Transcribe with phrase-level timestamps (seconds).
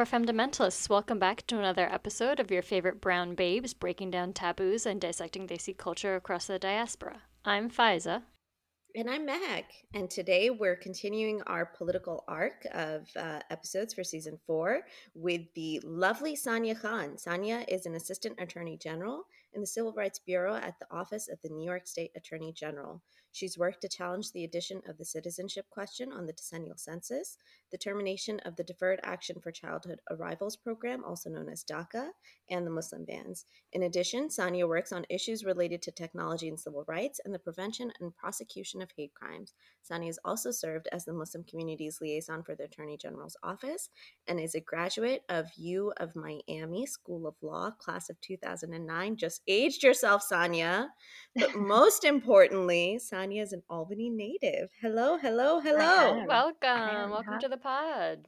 [0.00, 0.88] Our fundamentalists.
[0.88, 5.46] Welcome back to another episode of your favorite brown babes breaking down taboos and dissecting
[5.46, 7.20] Desi culture across the diaspora.
[7.44, 8.22] I'm Faiza.
[8.94, 9.66] And I'm Meg.
[9.92, 14.80] And today we're continuing our political arc of uh, episodes for season four
[15.14, 17.16] with the lovely Sania Khan.
[17.16, 21.38] Sania is an assistant attorney general in the Civil Rights Bureau at the Office of
[21.42, 23.02] the New York State Attorney General.
[23.32, 27.38] She's worked to challenge the addition of the citizenship question on the decennial census,
[27.70, 32.08] the termination of the Deferred Action for Childhood Arrivals program, also known as DACA,
[32.50, 33.46] and the Muslim bans.
[33.72, 37.92] In addition, Sania works on issues related to technology and civil rights and the prevention
[38.00, 39.54] and prosecution of hate crimes.
[39.88, 43.90] Sania has also served as the Muslim community's liaison for the Attorney General's office
[44.26, 49.16] and is a graduate of U of Miami School of Law, class of 2009.
[49.16, 50.88] Just aged yourself, Sania.
[51.36, 54.70] But most importantly, Sania is an Albany native.
[54.80, 56.24] Hello, hello, hello.
[56.26, 57.10] Welcome.
[57.10, 58.26] Welcome to the pod.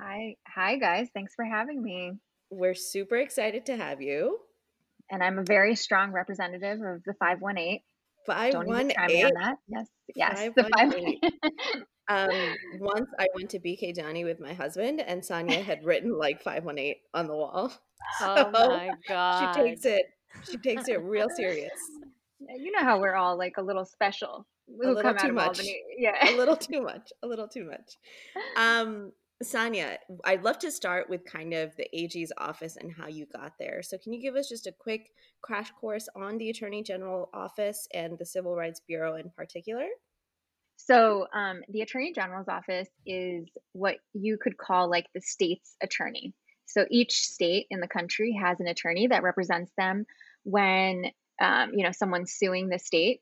[0.00, 0.34] Hi.
[0.52, 1.08] Hi guys.
[1.14, 2.12] Thanks for having me.
[2.50, 4.38] We're super excited to have you.
[5.10, 7.80] And I'm a very strong representative of the 518.
[8.26, 9.32] 518.
[9.68, 9.86] Yes.
[10.16, 10.50] Yes.
[10.56, 11.20] The 518.
[12.08, 16.42] um, once I went to BK Jani with my husband, and Sania had written like
[16.42, 17.72] 518 on the wall.
[18.20, 19.54] So oh my god.
[19.54, 20.06] She takes it
[20.48, 21.72] she takes it real serious.
[22.54, 24.46] You know how we're all like a little special.
[24.68, 25.60] a little too much.
[25.96, 26.30] Yeah.
[26.30, 27.12] a little too much.
[27.22, 27.96] A little too much.
[28.56, 29.12] Um,
[29.44, 33.52] Sania, I'd love to start with kind of the AG's office and how you got
[33.58, 33.82] there.
[33.82, 35.10] So, can you give us just a quick
[35.42, 39.86] crash course on the Attorney General office and the Civil Rights Bureau in particular?
[40.76, 46.32] So, um, the Attorney General's office is what you could call like the state's attorney.
[46.64, 50.06] So, each state in the country has an attorney that represents them
[50.44, 51.10] when
[51.40, 53.20] um, you know someone's suing the state,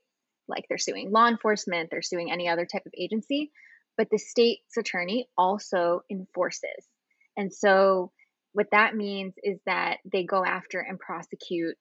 [0.49, 3.51] like they're suing law enforcement, they're suing any other type of agency
[3.97, 6.89] but the state's attorney also enforces.
[7.37, 8.13] And so
[8.53, 11.77] what that means is that they go after and prosecute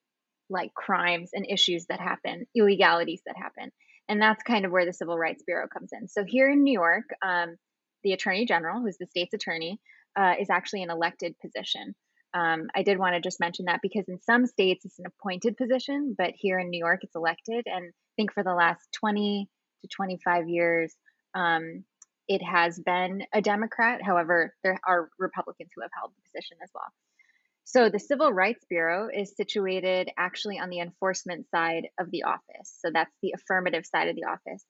[0.50, 3.72] like crimes and issues that happen, illegalities that happen.
[4.10, 6.08] And that's kind of where the Civil Rights Bureau comes in.
[6.08, 7.56] So here in New York, um,
[8.04, 9.80] the Attorney General, who's the state's attorney,
[10.20, 11.96] uh, is actually an elected position.
[12.34, 15.56] Um, I did want to just mention that because in some states it's an appointed
[15.56, 17.66] position, but here in New York it's elected.
[17.68, 19.48] And I think for the last 20
[19.82, 20.94] to 25 years,
[21.36, 21.84] um,
[22.28, 24.02] it has been a Democrat.
[24.02, 26.92] However, there are Republicans who have held the position as well.
[27.66, 32.78] So the Civil Rights Bureau is situated actually on the enforcement side of the office.
[32.80, 34.66] So that's the affirmative side of the office.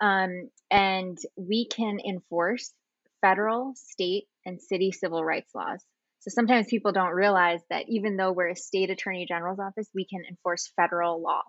[0.00, 2.72] Um, and we can enforce
[3.20, 5.84] federal, state, and city civil rights laws.
[6.22, 10.06] So sometimes people don't realize that even though we're a state attorney general's office, we
[10.06, 11.42] can enforce federal law.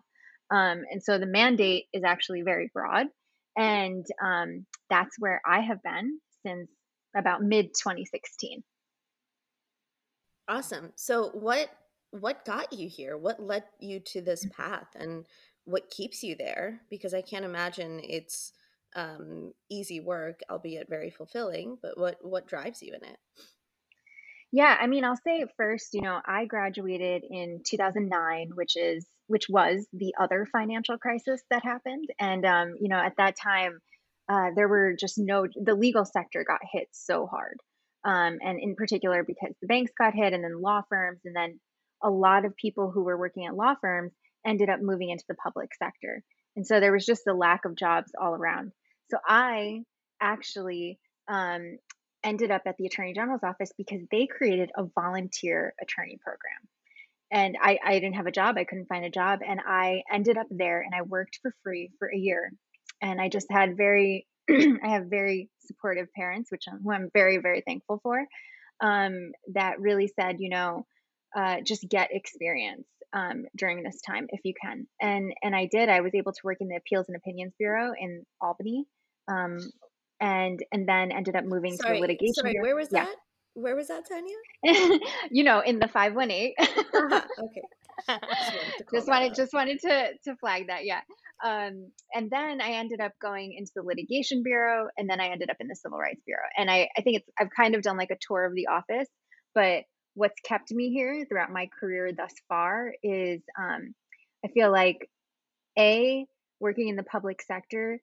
[0.50, 3.06] Um, and so the mandate is actually very broad.
[3.56, 6.72] And um, that's where I have been since
[7.16, 8.64] about mid 2016.
[10.48, 10.92] Awesome.
[10.96, 11.70] So what
[12.10, 13.16] what got you here?
[13.16, 15.26] What led you to this path and
[15.66, 16.82] what keeps you there?
[16.90, 18.54] Because I can't imagine it's
[18.96, 23.18] um, easy work, albeit very fulfilling, but what what drives you in it?
[24.56, 29.50] Yeah, I mean, I'll say first, you know, I graduated in 2009, which is which
[29.50, 32.08] was the other financial crisis that happened.
[32.20, 33.80] And, um, you know, at that time,
[34.30, 37.58] uh, there were just no, the legal sector got hit so hard.
[38.06, 41.60] Um, and in particular, because the banks got hit and then law firms, and then
[42.04, 44.12] a lot of people who were working at law firms
[44.46, 46.22] ended up moving into the public sector.
[46.56, 48.72] And so there was just a lack of jobs all around.
[49.10, 49.80] So I
[50.22, 51.80] actually um,
[52.24, 56.68] ended up at the Attorney General's office because they created a volunteer attorney program.
[57.32, 58.58] And I, I didn't have a job.
[58.58, 59.40] I couldn't find a job.
[59.46, 62.52] And i ended up there and i worked for free for a year.
[63.02, 67.38] And i just had very i have very supportive parents which I'm, who i'm very
[67.38, 68.26] very thankful for
[68.82, 70.86] um, that really said you know
[71.36, 74.88] uh, just get experience um, during this time if you can.
[75.02, 75.90] And and i did.
[75.90, 78.86] I was able to work in the appeals and opinions bureau in albany
[79.28, 79.58] um,
[80.24, 82.68] and and then ended up moving sorry, to litigation sorry bureau.
[82.68, 83.06] where was yeah.
[83.06, 83.16] that
[83.56, 85.00] where was that, Sania?
[85.32, 86.54] you know, in the 518.
[86.60, 87.22] uh-huh.
[87.44, 87.62] Okay.
[88.92, 91.02] just wanted just wanted to to flag that, yeah.
[91.46, 95.52] Um, and then I ended up going into the litigation bureau, and then I ended
[95.52, 96.48] up in the civil rights bureau.
[96.58, 99.08] And I I think it's I've kind of done like a tour of the office,
[99.54, 99.84] but
[100.16, 103.94] what's kept me here throughout my career thus far is um,
[104.44, 105.08] I feel like
[105.78, 106.26] a
[106.60, 108.00] working in the public sector,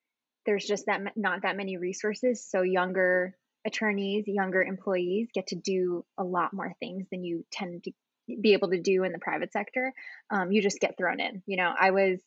[0.51, 6.05] there's just that not that many resources, so younger attorneys, younger employees get to do
[6.19, 7.93] a lot more things than you tend to
[8.41, 9.93] be able to do in the private sector.
[10.29, 11.45] Um, you just get thrown in.
[11.47, 12.19] You know, I was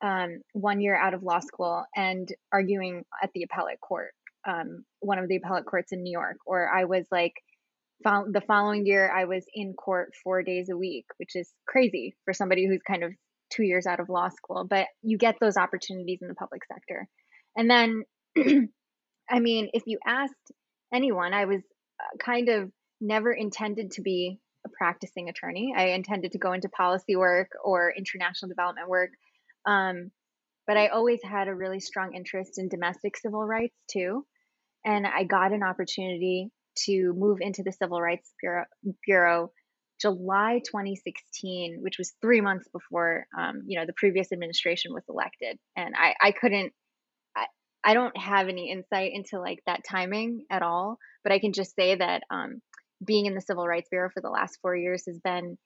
[0.00, 4.12] um, one year out of law school and arguing at the appellate court,
[4.48, 7.34] um, one of the appellate courts in New York, or I was like
[8.02, 12.32] the following year, I was in court four days a week, which is crazy for
[12.32, 13.12] somebody who's kind of
[13.50, 14.64] two years out of law school.
[14.64, 17.06] But you get those opportunities in the public sector.
[17.56, 18.04] And then,
[19.30, 20.34] I mean, if you asked
[20.92, 21.62] anyone, I was
[22.00, 22.70] uh, kind of
[23.00, 25.74] never intended to be a practicing attorney.
[25.76, 29.10] I intended to go into policy work or international development work.
[29.66, 30.10] Um,
[30.66, 34.26] but I always had a really strong interest in domestic civil rights too.
[34.84, 36.50] And I got an opportunity
[36.84, 38.64] to move into the Civil Rights Bureau,
[39.04, 39.52] Bureau
[40.00, 45.58] July 2016, which was three months before um, you know the previous administration was elected.
[45.76, 46.72] And I, I couldn't
[47.86, 51.76] I don't have any insight into like that timing at all, but I can just
[51.76, 52.60] say that um,
[53.04, 55.56] being in the Civil Rights Bureau for the last four years has been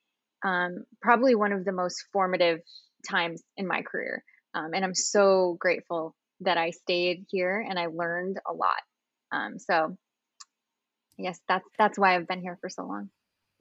[0.45, 2.61] um, probably one of the most formative
[3.09, 4.23] times in my career.
[4.55, 8.83] Um, and I'm so grateful that I stayed here and I learned a lot.
[9.33, 9.97] Um, so,
[11.17, 13.09] yes, that's that's why I've been here for so long.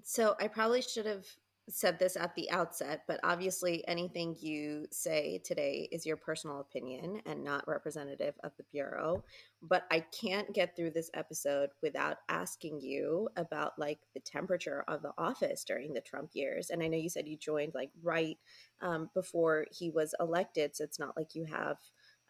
[0.03, 1.25] So I probably should have
[1.69, 7.21] said this at the outset, but obviously anything you say today is your personal opinion
[7.25, 9.23] and not representative of the Bureau.
[9.61, 15.01] But I can't get through this episode without asking you about like the temperature of
[15.01, 16.69] the office during the Trump years.
[16.69, 18.37] And I know you said you joined like right
[18.81, 21.77] um, before he was elected, so it's not like you have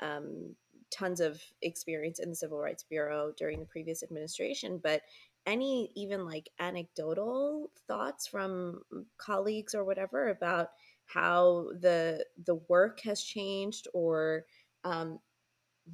[0.02, 0.56] um,
[0.92, 5.02] tons of experience in the Civil Rights Bureau during the previous administration, but
[5.46, 8.82] any even like anecdotal thoughts from
[9.18, 10.70] colleagues or whatever about
[11.06, 14.46] how the the work has changed or
[14.84, 15.20] um,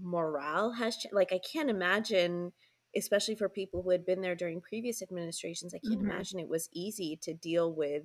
[0.01, 1.15] morale has changed?
[1.15, 2.51] Like I can't imagine,
[2.95, 6.11] especially for people who had been there during previous administrations, I can't mm-hmm.
[6.11, 8.03] imagine it was easy to deal with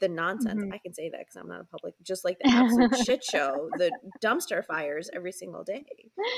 [0.00, 0.62] the nonsense.
[0.62, 0.72] Mm-hmm.
[0.72, 3.70] I can say that because I'm not a public, just like the absolute shit show,
[3.78, 3.90] the
[4.22, 5.84] dumpster fires every single day,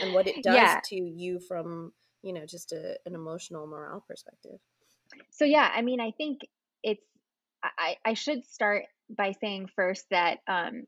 [0.02, 0.80] and what it does yeah.
[0.86, 1.92] to you from
[2.22, 4.58] you know just a, an emotional morale perspective
[5.30, 6.40] so yeah i mean i think
[6.82, 7.04] it's
[7.62, 10.84] i i should start by saying first that um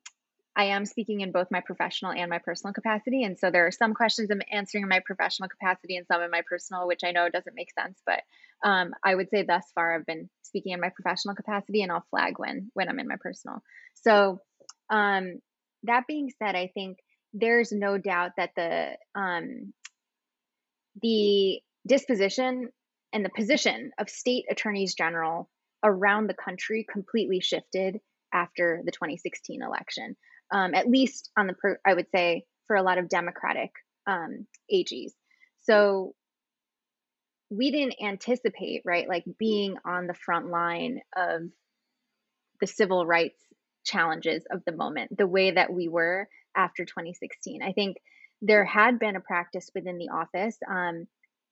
[0.57, 3.23] I am speaking in both my professional and my personal capacity.
[3.23, 6.31] And so there are some questions I'm answering in my professional capacity and some in
[6.31, 8.01] my personal, which I know doesn't make sense.
[8.05, 8.21] But
[8.63, 12.05] um, I would say thus far I've been speaking in my professional capacity and I'll
[12.11, 13.63] flag when when I'm in my personal.
[13.95, 14.41] So
[14.91, 15.41] um,
[15.85, 16.99] that being said, I think
[17.33, 19.73] there's no doubt that the um,
[21.03, 22.69] the disposition
[23.13, 25.49] and the position of state attorneys general
[25.83, 28.01] around the country completely shifted
[28.33, 30.17] after the 2016 election.
[30.53, 31.55] Um, at least on the,
[31.87, 33.71] I would say, for a lot of Democratic
[34.07, 35.13] um, AGs.
[35.63, 36.15] So
[37.51, 41.43] we didn't anticipate, right, like being on the front line of
[42.61, 43.41] the civil rights
[43.85, 47.63] challenges of the moment, the way that we were after 2016.
[47.63, 47.97] I think
[48.43, 51.07] there had been a practice within the office um,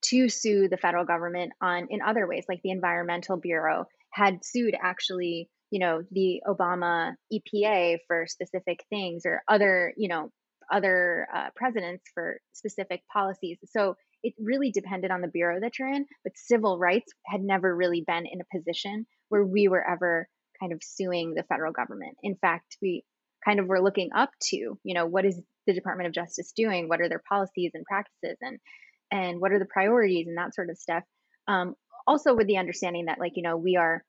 [0.06, 4.74] to sue the federal government on in other ways, like the Environmental Bureau had sued
[4.80, 10.30] actually, you know, the Obama EPA for specific things or other, you know,
[10.72, 13.58] other uh, presidents for specific policies.
[13.66, 17.74] So it really depended on the bureau that you're in, but civil rights had never
[17.74, 20.28] really been in a position where we were ever
[20.60, 22.16] kind of suing the federal government.
[22.22, 23.04] In fact, we
[23.44, 26.88] kind of were looking up to, you know, what is the Department of Justice doing?
[26.88, 28.58] What are their policies and practices and
[29.10, 31.02] and what are the priorities and that sort of stuff.
[31.46, 31.74] Um,
[32.06, 34.04] also with the understanding that like, you know, we are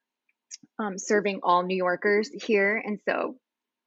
[0.77, 2.81] um, serving all New Yorkers here.
[2.83, 3.35] And so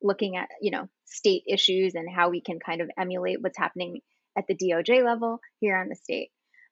[0.03, 4.01] looking at, you know, state issues and how we can kind of emulate what's happening
[4.37, 6.31] at the DOJ level here on the state.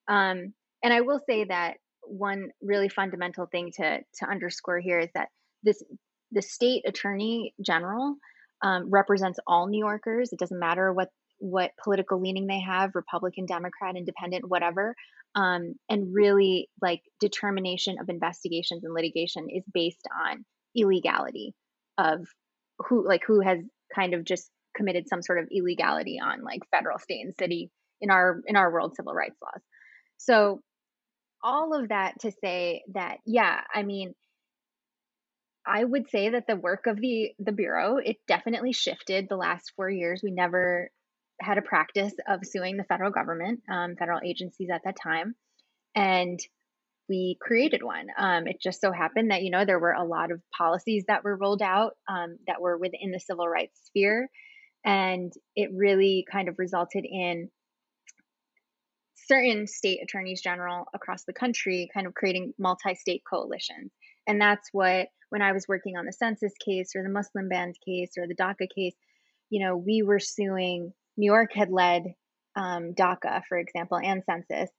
[0.09, 5.11] Um, and I will say that one really fundamental thing to to underscore here is
[5.14, 5.28] that
[5.62, 5.83] this
[6.33, 8.16] the state attorney general
[8.62, 10.33] um, represents all New Yorkers.
[10.33, 14.95] It doesn't matter what what political leaning they have, Republican, Democrat, Independent, whatever.
[15.35, 20.45] Um, and really, like determination of investigations and litigation is based on
[20.76, 21.55] illegality
[21.99, 22.26] of
[22.79, 23.59] who, like who has
[23.95, 28.11] kind of just committed some sort of illegality on like federal, state, and city in
[28.11, 29.62] our in our world civil rights laws.
[30.19, 30.61] So
[31.43, 34.14] all of that to say that, yeah, I mean,
[35.67, 39.73] I would say that the work of the the bureau it definitely shifted the last
[39.76, 40.21] four years.
[40.23, 40.90] We never
[41.40, 45.35] had a practice of suing the federal government, um, federal agencies at that time,
[45.95, 46.38] and
[47.09, 48.07] we created one.
[48.17, 51.25] Um, it just so happened that you know there were a lot of policies that
[51.25, 54.29] were rolled out um, that were within the civil rights sphere,
[54.85, 57.50] and it really kind of resulted in
[59.26, 63.93] certain state attorneys general across the country kind of creating multi-state coalitions
[64.30, 67.72] and that's what when I was working on the census case or the Muslim ban
[67.84, 68.94] case or the DACA case,
[69.49, 72.14] you know, we were suing, New York had led
[72.54, 74.70] um, DACA, for example, and census.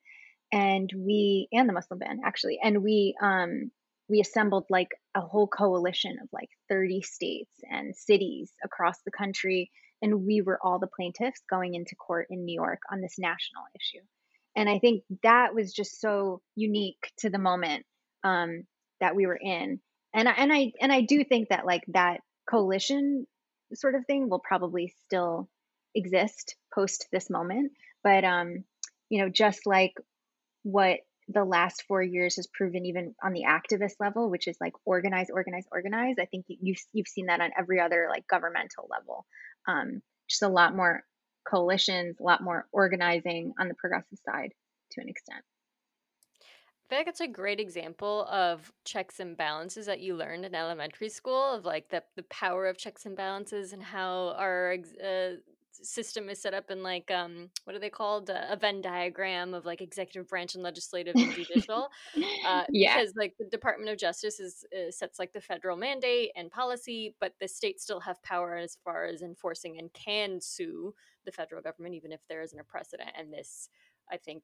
[0.53, 3.71] and we and the Muslim ban actually, and we um
[4.07, 9.69] we assembled like a whole coalition of like 30 states and cities across the country
[10.01, 13.63] and we were all the plaintiffs going into court in New York on this national
[13.75, 14.03] issue.
[14.55, 17.85] And I think that was just so unique to the moment
[18.23, 18.63] um,
[19.01, 19.79] that we were in.
[20.13, 23.27] And I, and I and I do think that like that coalition
[23.73, 25.49] sort of thing will probably still
[25.93, 27.73] exist post this moment.
[28.03, 28.63] But um,
[29.09, 29.93] you know, just like
[30.63, 34.73] what the last four years has proven even on the activist level which is like
[34.85, 39.25] organize organize organize i think you've, you've seen that on every other like governmental level
[39.67, 41.03] um, just a lot more
[41.47, 44.51] coalitions a lot more organizing on the progressive side
[44.91, 45.43] to an extent
[46.91, 50.53] I feel like it's a great example of checks and balances that you learned in
[50.53, 55.37] elementary school of like the the power of checks and balances and how our uh,
[55.71, 59.53] system is set up in like um what are they called uh, a venn diagram
[59.53, 61.87] of like executive branch and legislative and judicial
[62.45, 62.97] uh yeah.
[62.97, 67.15] because like the department of justice is uh, sets like the federal mandate and policy
[67.21, 70.93] but the states still have power as far as enforcing and can sue
[71.23, 73.69] the federal government even if there isn't a precedent and this
[74.11, 74.43] i think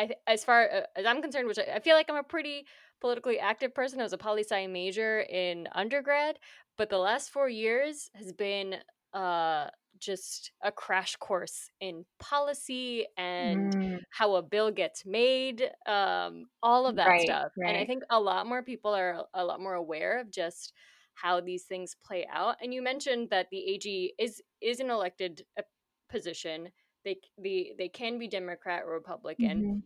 [0.00, 2.22] I th- as far uh, as I'm concerned, which I, I, feel like I'm a
[2.22, 2.66] pretty
[3.00, 4.00] politically active person.
[4.00, 6.38] I was a poli sci major in undergrad,
[6.78, 8.76] but the last four years has been
[9.12, 9.66] uh
[9.98, 13.98] just a crash course in policy and mm.
[14.10, 17.52] how a bill gets made, um, all of that right, stuff.
[17.58, 17.68] Right.
[17.68, 20.72] And I think a lot more people are a lot more aware of just
[21.14, 22.56] how these things play out.
[22.62, 25.62] And you mentioned that the AG is is an elected uh,
[26.08, 26.68] position.
[27.04, 29.62] They the they can be Democrat or Republican.
[29.62, 29.78] Mm-hmm.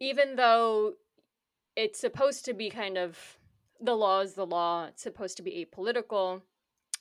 [0.00, 0.94] Even though
[1.74, 3.38] it's supposed to be kind of
[3.80, 6.42] the law is the law, it's supposed to be apolitical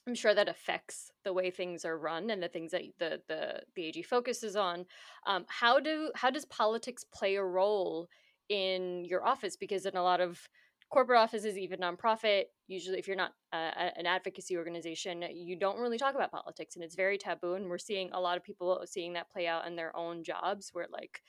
[0.08, 3.62] I'm sure that affects the way things are run and the things that the the
[3.76, 4.86] the AG focuses on.
[5.26, 8.08] Um, how do how does politics play a role
[8.50, 9.56] in your office?
[9.56, 10.48] Because in a lot of
[10.92, 15.98] corporate offices, even nonprofit, usually if you're not uh, an advocacy organization, you don't really
[15.98, 17.56] talk about politics, and it's very taboo.
[17.56, 20.70] And we're seeing a lot of people seeing that play out in their own jobs,
[20.72, 21.24] where like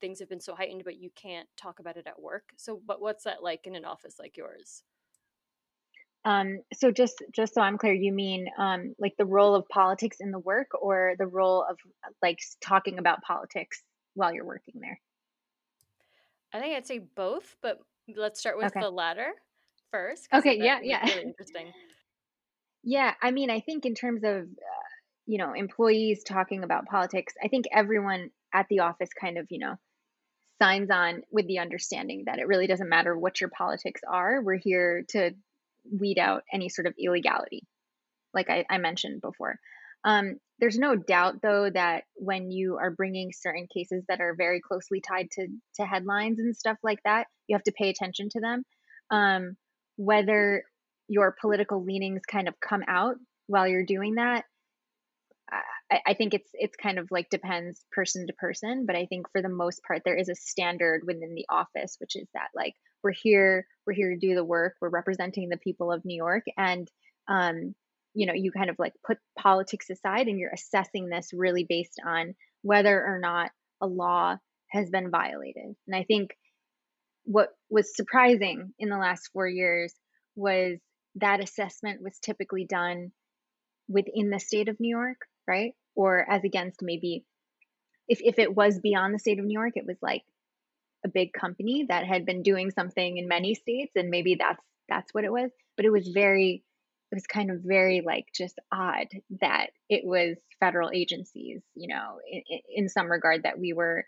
[0.00, 2.44] things have been so heightened, but you can't talk about it at work.
[2.56, 4.82] So, but what's that like in an office like yours?
[6.24, 10.18] Um, so just just so I'm clear, you mean um, like the role of politics
[10.20, 11.78] in the work, or the role of
[12.22, 13.82] like talking about politics
[14.14, 15.00] while you're working there?
[16.52, 17.78] I think I'd say both, but
[18.16, 18.80] let's start with okay.
[18.80, 19.32] the latter
[19.90, 20.28] first.
[20.32, 20.58] Okay.
[20.58, 20.80] Yeah.
[20.82, 21.04] Yeah.
[21.04, 21.72] Really interesting.
[22.82, 23.14] yeah.
[23.22, 24.88] I mean, I think in terms of uh,
[25.26, 29.58] you know employees talking about politics, I think everyone at the office kind of you
[29.58, 29.76] know
[30.60, 34.42] signs on with the understanding that it really doesn't matter what your politics are.
[34.42, 35.32] We're here to
[35.90, 37.62] weed out any sort of illegality,
[38.34, 39.58] like I, I mentioned before.
[40.04, 44.60] Um, there's no doubt, though, that when you are bringing certain cases that are very
[44.60, 48.40] closely tied to to headlines and stuff like that, you have to pay attention to
[48.40, 48.64] them.
[49.10, 49.56] Um,
[49.96, 50.62] whether
[51.08, 54.44] your political leanings kind of come out while you're doing that,
[55.90, 58.86] I, I think it's it's kind of like depends person to person.
[58.86, 62.16] But I think for the most part, there is a standard within the office, which
[62.16, 65.92] is that like we're here we're here to do the work we're representing the people
[65.92, 66.88] of new york and
[67.28, 67.74] um,
[68.14, 72.00] you know you kind of like put politics aside and you're assessing this really based
[72.04, 74.36] on whether or not a law
[74.70, 76.30] has been violated and i think
[77.24, 79.94] what was surprising in the last four years
[80.36, 80.78] was
[81.16, 83.12] that assessment was typically done
[83.88, 87.24] within the state of new york right or as against maybe
[88.08, 90.22] if, if it was beyond the state of new york it was like
[91.04, 95.14] a big company that had been doing something in many states and maybe that's that's
[95.14, 95.50] what it was.
[95.76, 96.62] But it was very
[97.12, 99.08] it was kind of very like just odd
[99.40, 102.42] that it was federal agencies you know in,
[102.74, 104.04] in some regard that we were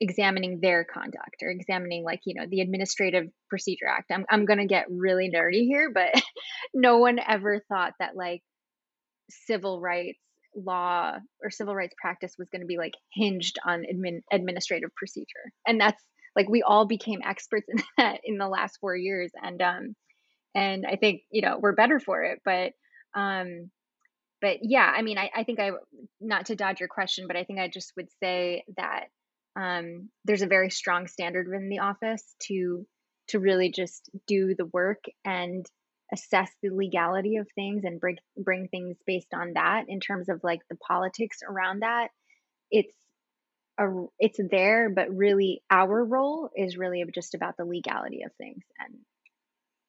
[0.00, 4.10] examining their conduct or examining like you know the administrative procedure act.
[4.10, 6.10] I'm, I'm going to get really nerdy here but
[6.74, 8.42] no one ever thought that like
[9.30, 10.18] civil rights
[10.54, 15.52] law or civil rights practice was going to be like hinged on admin, administrative procedure.
[15.66, 16.02] And that's
[16.36, 19.94] like we all became experts in that in the last four years and um
[20.54, 22.72] and i think you know we're better for it but
[23.14, 23.70] um
[24.40, 25.70] but yeah i mean i, I think i
[26.20, 29.04] not to dodge your question but i think i just would say that
[29.56, 32.86] um there's a very strong standard within the office to
[33.28, 35.64] to really just do the work and
[36.12, 40.40] assess the legality of things and bring bring things based on that in terms of
[40.44, 42.08] like the politics around that
[42.72, 42.94] it's
[43.78, 48.64] a, it's there, but really our role is really just about the legality of things
[48.80, 48.98] and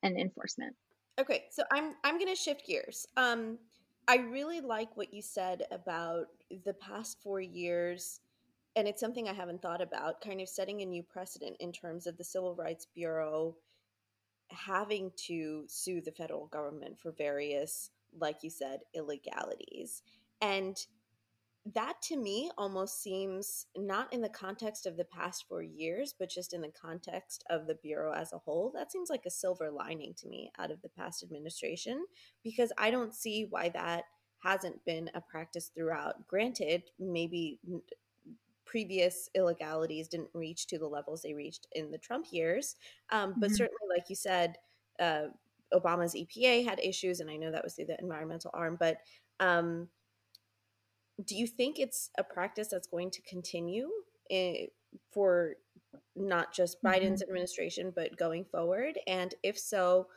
[0.04, 0.76] and enforcement.
[1.20, 3.08] Okay, so I'm I'm going to shift gears.
[3.18, 3.58] Um,
[4.08, 6.28] I really like what you said about
[6.66, 8.20] the past four years
[8.76, 12.08] and it's something I haven't thought about, kind of setting a new precedent in terms
[12.08, 13.56] of the Civil Rights Bureau
[14.54, 20.02] having to sue the federal government for various, like you said, illegalities.
[20.42, 20.78] And
[21.74, 26.30] that to me almost seems not in the context of the past four years, but
[26.30, 28.72] just in the context of the Bureau as a whole.
[28.76, 32.06] That seems like a silver lining to me out of the past administration
[32.44, 34.04] because I don't see why that
[34.40, 36.28] hasn't been a practice throughout.
[36.28, 37.60] Granted, maybe
[38.74, 42.76] previous illegalities didn't reach to the levels they reached in the Trump years,
[43.12, 43.56] um, but mm-hmm.
[43.56, 44.56] certainly, like you said,
[45.00, 45.26] uh,
[45.72, 48.98] Obama's EPA had issues, and I know that was through the environmental arm, but
[49.40, 49.90] um,
[51.24, 53.92] do you think it's a practice that's going to continue
[54.32, 54.66] in, eh,
[55.12, 55.54] for
[56.16, 57.30] not just Biden's mm-hmm.
[57.30, 58.98] administration, but going forward?
[59.06, 60.08] And if so,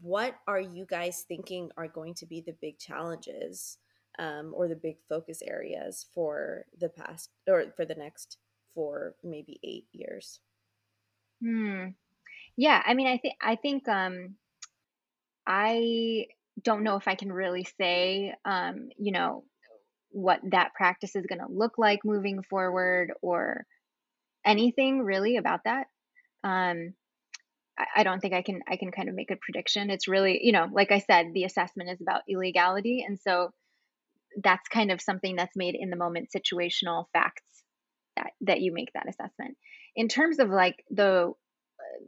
[0.00, 3.76] what are you guys thinking are going to be the big challenges
[4.18, 8.38] um, or the big focus areas for the past or for the next
[8.74, 10.40] four, maybe eight years?
[11.42, 11.88] Hmm.
[12.56, 14.36] Yeah, I mean, I think I think um,
[15.46, 16.26] I
[16.62, 19.44] don't know if I can really say, um, you know,
[20.10, 23.66] what that practice is going to look like moving forward or
[24.44, 25.88] anything really about that.
[26.42, 26.94] Um,
[27.78, 29.90] I, I don't think I can I can kind of make a prediction.
[29.90, 33.50] It's really, you know, like I said, the assessment is about illegality, and so
[34.42, 37.42] that's kind of something that's made in the moment situational facts
[38.16, 39.56] that that you make that assessment.
[39.94, 41.32] In terms of like the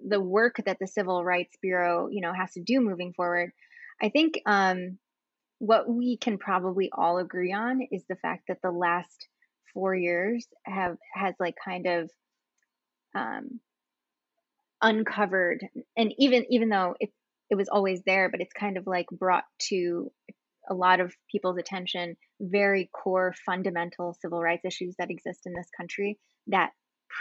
[0.07, 3.53] the work that the Civil Rights Bureau, you know, has to do moving forward,
[4.01, 4.99] I think um,
[5.59, 9.27] what we can probably all agree on is the fact that the last
[9.75, 12.11] four years have has like kind of
[13.15, 13.61] um,
[14.81, 17.11] uncovered and even even though it
[17.51, 20.13] it was always there but it's kind of like brought to
[20.69, 25.69] a lot of people's attention very core fundamental civil rights issues that exist in this
[25.77, 26.71] country that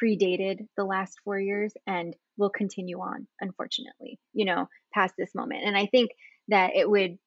[0.01, 5.63] predated the last four years and will continue on unfortunately you know past this moment.
[5.65, 6.12] And i think
[6.49, 7.17] that it would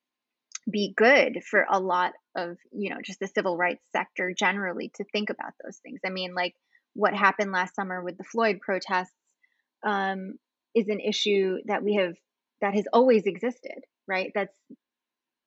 [0.70, 5.04] be good for a lot of you know just the civil rights sector generally to
[5.04, 6.00] think about those things.
[6.04, 6.54] I mean like
[6.94, 9.14] what happened last summer with the floyd protests
[9.85, 10.35] um,
[10.74, 12.14] is an issue that we have
[12.61, 14.33] that has always existed right?
[14.35, 14.56] That's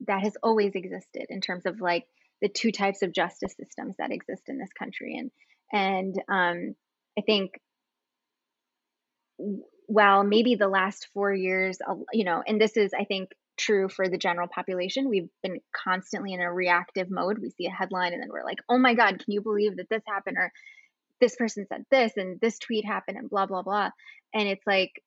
[0.07, 2.05] that has always existed in terms of like
[2.41, 5.31] the two types of justice systems that exist in this country and
[5.71, 6.75] and um,
[7.17, 7.51] i think
[9.87, 11.77] while maybe the last four years
[12.11, 15.09] you know and this is i think true for the general population.
[15.09, 17.39] We've been constantly in a reactive mode.
[17.39, 19.89] We see a headline and then we're like, oh my God, can you believe that
[19.89, 20.37] this happened?
[20.37, 20.51] Or
[21.19, 23.91] this person said this and this tweet happened and blah, blah, blah.
[24.33, 25.01] And it's like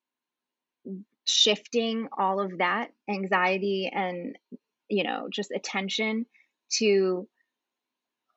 [1.24, 4.36] shifting all of that anxiety and,
[4.88, 6.26] you know, just attention
[6.78, 7.28] to,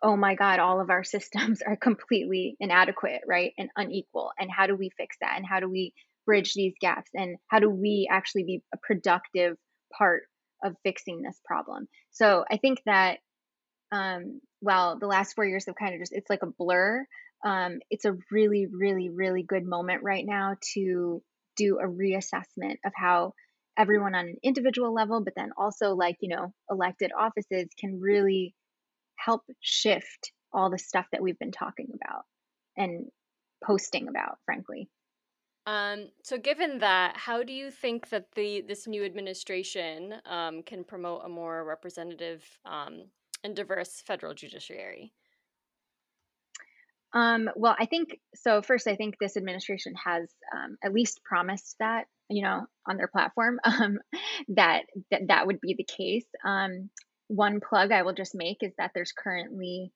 [0.01, 3.53] oh my God, all of our systems are completely inadequate, right?
[3.57, 4.31] And unequal.
[4.39, 5.33] And how do we fix that?
[5.37, 5.93] And how do we
[6.25, 7.11] bridge these gaps?
[7.13, 9.57] And how do we actually be a productive
[9.95, 10.23] part
[10.63, 11.87] of fixing this problem.
[12.11, 13.19] So I think that
[13.91, 17.05] um, while the last four years have kind of just, it's like a blur,
[17.45, 21.21] um, it's a really, really, really good moment right now to
[21.55, 23.33] do a reassessment of how
[23.79, 28.53] everyone on an individual level, but then also like, you know, elected offices can really
[29.15, 32.23] help shift all the stuff that we've been talking about
[32.77, 33.07] and
[33.63, 34.89] posting about, frankly.
[35.65, 40.83] Um, so, given that, how do you think that the this new administration um, can
[40.83, 43.03] promote a more representative um,
[43.43, 45.13] and diverse federal judiciary?
[47.13, 48.61] Um, well, I think so.
[48.61, 53.07] First, I think this administration has um, at least promised that, you know, on their
[53.07, 53.99] platform, um,
[54.49, 56.25] that, that that would be the case.
[56.45, 56.89] Um,
[57.27, 59.91] one plug I will just make is that there's currently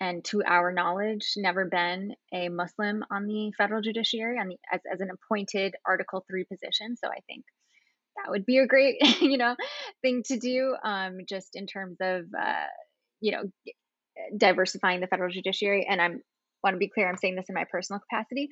[0.00, 4.80] and to our knowledge, never been a Muslim on the federal judiciary on the, as,
[4.92, 6.96] as an appointed Article Three position.
[6.96, 7.44] So I think
[8.16, 9.54] that would be a great, you know,
[10.02, 12.66] thing to do, um, just in terms of, uh,
[13.20, 13.44] you know,
[14.36, 15.86] diversifying the federal judiciary.
[15.88, 16.22] And I'm
[16.64, 18.48] want to be clear, I'm saying this in my personal capacity.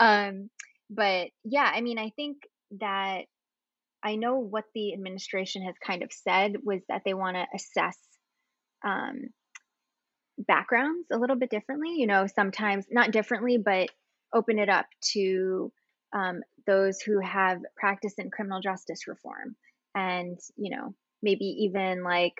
[0.00, 0.48] Um,
[0.88, 2.38] but yeah, I mean, I think
[2.78, 3.22] that
[4.02, 7.98] I know what the administration has kind of said was that they want to assess
[8.84, 9.22] um,
[10.38, 11.96] backgrounds a little bit differently.
[11.96, 13.88] You know, sometimes not differently, but
[14.32, 15.72] open it up to
[16.14, 19.56] um, those who have practiced in criminal justice reform
[19.94, 22.34] and, you know, maybe even like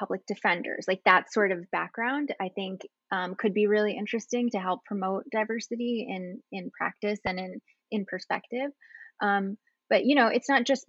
[0.00, 2.80] public defenders, like that sort of background, I think
[3.12, 7.60] um, could be really interesting to help promote diversity in in practice and in
[7.90, 8.70] in perspective.
[9.22, 9.58] Um,
[9.88, 10.84] but you know, it's not just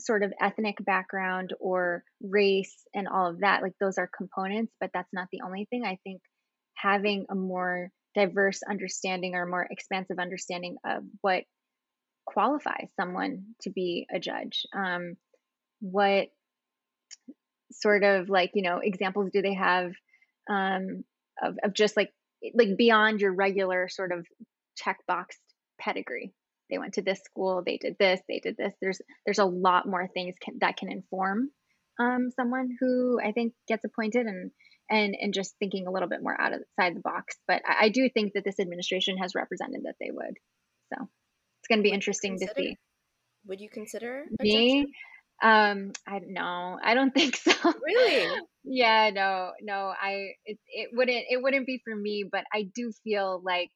[0.00, 4.90] sort of ethnic background or race and all of that like those are components but
[4.92, 6.20] that's not the only thing i think
[6.74, 11.44] having a more diverse understanding or more expansive understanding of what
[12.24, 14.66] qualifies someone to be a judge.
[14.74, 15.16] Um,
[15.80, 16.28] what
[17.80, 19.92] sort of like you know examples do they have
[20.50, 21.04] um,
[21.42, 22.10] of of just like
[22.54, 24.26] like beyond your regular sort of
[24.82, 25.26] checkbox
[25.80, 26.32] pedigree?
[26.70, 28.72] They went to this school, they did this, they did this.
[28.80, 31.50] There's there's a lot more things can, that can inform
[32.00, 34.50] um, someone who I think gets appointed and
[34.90, 37.36] and and just thinking a little bit more outside the box.
[37.46, 40.36] But I, I do think that this administration has represented that they would.
[40.92, 41.08] So
[41.60, 42.76] it's going to be would interesting to see.
[43.46, 44.86] Would you consider me?
[45.44, 46.78] Um, I don't know.
[46.82, 47.52] I don't think so.
[47.84, 48.40] Really?
[48.64, 49.10] yeah.
[49.10, 49.52] No.
[49.62, 49.92] No.
[50.00, 50.30] I.
[50.46, 50.58] It.
[50.66, 51.24] It wouldn't.
[51.30, 52.24] It wouldn't be for me.
[52.30, 53.70] But I do feel like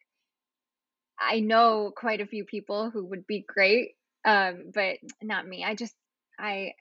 [1.20, 3.90] I know quite a few people who would be great.
[4.24, 5.62] Um, but not me.
[5.62, 5.94] I just.
[6.38, 6.72] I.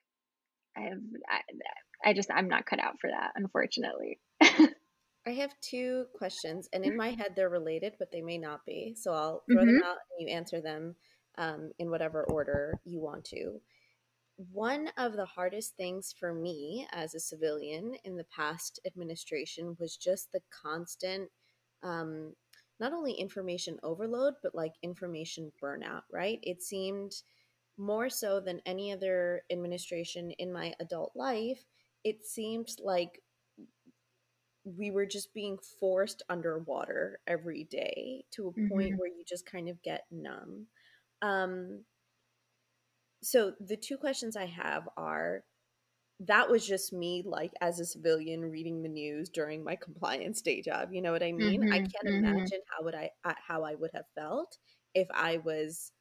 [0.75, 0.99] I have.
[1.29, 2.31] I, I just.
[2.33, 3.33] I'm not cut out for that.
[3.35, 4.19] Unfortunately.
[4.41, 8.95] I have two questions, and in my head they're related, but they may not be.
[8.95, 9.73] So I'll throw mm-hmm.
[9.73, 10.95] them out and you answer them
[11.37, 13.59] um, in whatever order you want to.
[14.37, 19.97] One of the hardest things for me as a civilian in the past administration was
[19.97, 21.29] just the constant,
[21.83, 22.33] um,
[22.79, 26.39] not only information overload, but like information burnout, right?
[26.43, 27.13] It seemed
[27.77, 31.63] more so than any other administration in my adult life,
[32.03, 33.21] it seemed like
[34.63, 38.67] we were just being forced underwater every day to a mm-hmm.
[38.69, 40.65] point where you just kind of get numb.
[41.21, 41.83] Um,
[43.27, 45.43] so the two questions I have are
[46.21, 50.61] that was just me like as a civilian reading the news during my compliance day
[50.63, 52.25] job you know what i mean mm-hmm, i can't mm-hmm.
[52.25, 53.11] imagine how would i
[53.47, 54.57] how i would have felt
[54.95, 55.91] if i was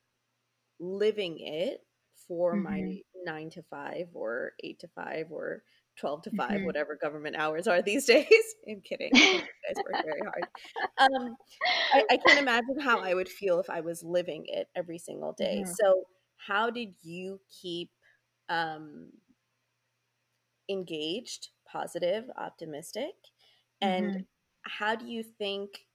[0.81, 1.81] living it
[2.27, 2.63] for mm-hmm.
[2.65, 5.63] my 9 to 5 or 8 to 5 or
[5.99, 6.65] 12 to 5 mm-hmm.
[6.65, 8.27] whatever government hours are these days
[8.67, 10.47] i'm kidding you guys work very hard
[10.99, 11.37] um,
[11.93, 15.35] I, I, can't imagine how i would feel if i was living it every single
[15.37, 15.73] day mm-hmm.
[15.79, 16.05] so
[16.37, 17.91] how did you keep
[18.49, 19.11] um,
[20.69, 23.15] engaged positive optimistic
[23.81, 24.21] and mm-hmm.
[24.63, 25.87] how do you think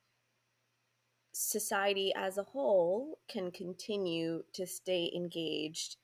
[1.33, 5.95] society as a whole can continue to stay engaged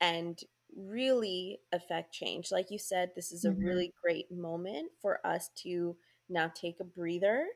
[0.00, 0.40] and
[0.76, 2.50] really affect change.
[2.50, 3.64] Like you said, this is a mm-hmm.
[3.64, 5.96] really great moment for us to
[6.28, 7.46] now take a breather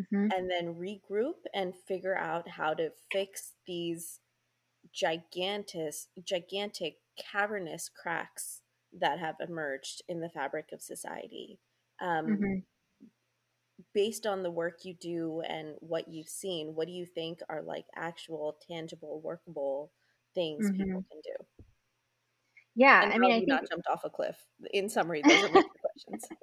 [0.00, 0.28] mm-hmm.
[0.32, 4.20] and then regroup and figure out how to fix these
[4.92, 8.60] gigantic gigantic cavernous cracks
[8.98, 11.58] that have emerged in the fabric of society.
[12.00, 12.54] Um, mm-hmm.
[13.94, 17.62] Based on the work you do and what you've seen, what do you think are
[17.62, 19.92] like actual, tangible, workable
[20.34, 20.94] things people mm-hmm.
[20.94, 21.64] can do?
[22.74, 24.36] Yeah, and I mean, I think not jumped off a cliff.
[24.72, 26.28] In summary, those are my questions.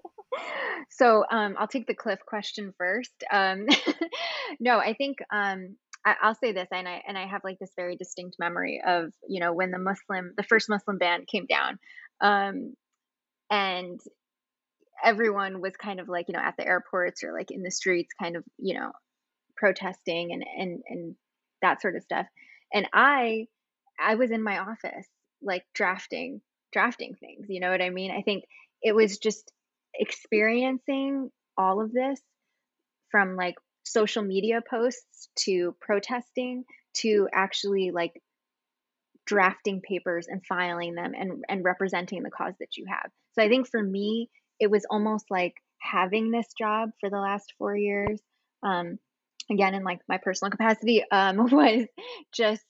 [0.89, 3.23] So um, I'll take the cliff question first.
[3.31, 3.67] Um,
[4.59, 7.71] no, I think um, I, will say this, and I and I have like this
[7.75, 11.79] very distinct memory of you know when the Muslim, the first Muslim ban came down,
[12.21, 12.75] um,
[13.49, 13.99] and
[15.03, 18.13] everyone was kind of like you know at the airports or like in the streets,
[18.21, 18.91] kind of you know
[19.57, 21.15] protesting and and and
[21.61, 22.27] that sort of stuff.
[22.73, 23.47] And I
[23.99, 25.07] I was in my office
[25.41, 26.41] like drafting
[26.73, 28.43] drafting things you know what i mean i think
[28.81, 29.51] it was just
[29.93, 32.19] experiencing all of this
[33.11, 38.13] from like social media posts to protesting to actually like
[39.25, 43.11] drafting papers and filing them and and representing the cause that you have.
[43.33, 47.53] So i think for me it was almost like having this job for the last
[47.57, 48.19] 4 years
[48.63, 48.97] um
[49.51, 51.85] again in like my personal capacity um was
[52.33, 52.65] just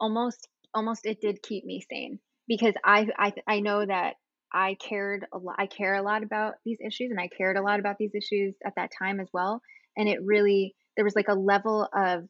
[0.00, 4.14] almost almost it did keep me sane because I I I know that
[4.52, 7.62] I cared a lot I care a lot about these issues and I cared a
[7.62, 9.62] lot about these issues at that time as well
[9.96, 12.24] and it really there was like a level of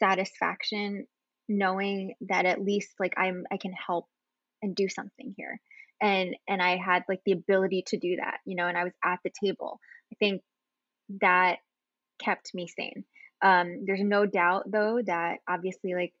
[0.00, 1.06] satisfaction
[1.48, 4.06] knowing that at least like I'm I can help
[4.62, 5.60] and do something here
[6.00, 8.92] and and I had like the ability to do that you know and I was
[9.04, 9.80] at the table
[10.12, 10.42] I think
[11.20, 11.56] that
[12.18, 13.04] kept me sane
[13.42, 16.12] um there's no doubt though that obviously like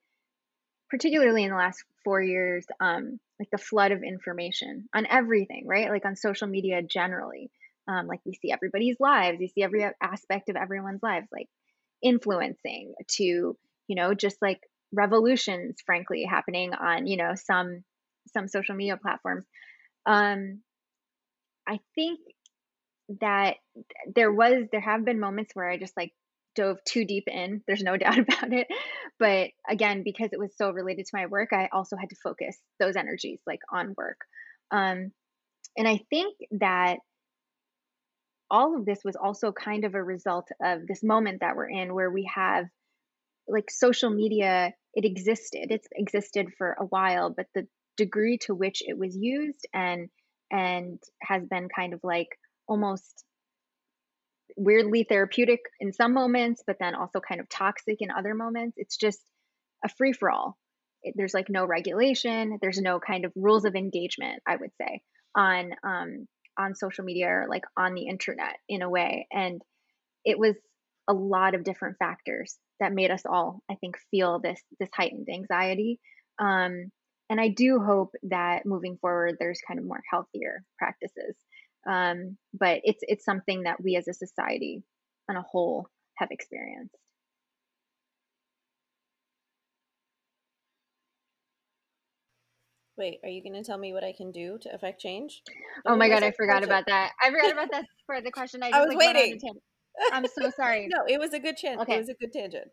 [0.90, 5.90] particularly in the last four years, um, like the flood of information on everything, right?
[5.90, 7.50] Like on social media generally.
[7.88, 11.48] Um, like we see everybody's lives, you see every aspect of everyone's lives, like
[12.02, 14.60] influencing to, you know, just like
[14.92, 17.82] revolutions, frankly, happening on, you know, some
[18.32, 19.46] some social media platforms.
[20.04, 20.60] Um,
[21.66, 22.20] I think
[23.20, 23.56] that
[24.14, 26.12] there was there have been moments where I just like
[26.54, 27.62] dove too deep in.
[27.66, 28.68] There's no doubt about it.
[29.18, 32.58] But again, because it was so related to my work, I also had to focus
[32.78, 34.20] those energies like on work.
[34.70, 35.12] Um,
[35.76, 36.98] and I think that
[38.50, 41.94] all of this was also kind of a result of this moment that we're in
[41.94, 42.66] where we have
[43.46, 45.70] like social media it existed.
[45.70, 50.08] It's existed for a while but the degree to which it was used and
[50.50, 52.28] and has been kind of like
[52.66, 53.24] almost
[54.56, 58.96] weirdly therapeutic in some moments but then also kind of toxic in other moments it's
[58.96, 59.20] just
[59.84, 60.56] a free for all
[61.14, 62.58] there's like no regulation.
[62.60, 65.00] There's no kind of rules of engagement i would say
[65.34, 66.26] on um
[66.58, 69.62] on social media or like on the internet in a way and
[70.24, 70.56] it was
[71.08, 75.28] a lot of different factors that made us all i think feel this this heightened
[75.32, 76.00] anxiety.
[76.38, 76.90] Um,
[77.30, 81.36] and i do hope that moving forward there's kind of more healthier practices.
[81.88, 84.82] Um, but it's it's something that we as a society
[85.30, 86.96] on a whole have experienced
[92.98, 95.42] Wait, are you going to tell me what I can do to affect change?
[95.86, 97.12] oh my god, I forgot about that.
[97.22, 98.62] I forgot about that for the question.
[98.62, 99.40] I, just, I was like, waiting.
[100.12, 100.88] I'm so sorry.
[100.88, 101.80] no, it was a good chance.
[101.82, 101.94] Okay.
[101.94, 102.68] It was a good tangent.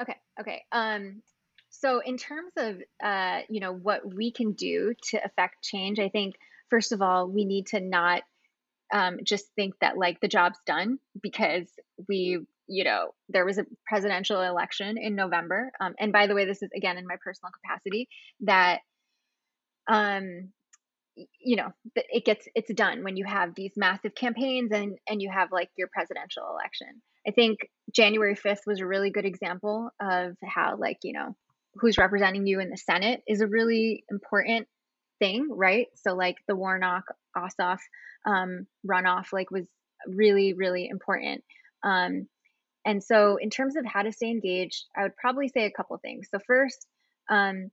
[0.00, 0.16] Okay.
[0.40, 0.62] Okay.
[0.72, 1.22] Um,
[1.70, 6.08] so in terms of uh, you know, what we can do to affect change, I
[6.08, 6.34] think
[6.68, 8.22] first of all, we need to not
[8.92, 11.66] um, just think that like the job's done because
[12.08, 16.44] we you know there was a presidential election in november um, and by the way
[16.44, 18.08] this is again in my personal capacity
[18.40, 18.80] that
[19.88, 20.52] um
[21.40, 25.30] you know it gets it's done when you have these massive campaigns and and you
[25.30, 27.02] have like your presidential election.
[27.26, 31.36] I think january 5th was a really good example of how like you know
[31.74, 34.68] who's representing you in the senate is a really important
[35.18, 35.86] thing right?
[35.94, 37.04] So like the warnock
[37.36, 37.78] ossoff
[38.26, 39.66] um, runoff like was
[40.08, 41.44] really really important.
[41.82, 42.28] Um,
[42.84, 45.96] and so in terms of how to stay engaged i would probably say a couple
[45.98, 46.28] things.
[46.30, 46.86] So first
[47.30, 47.70] um,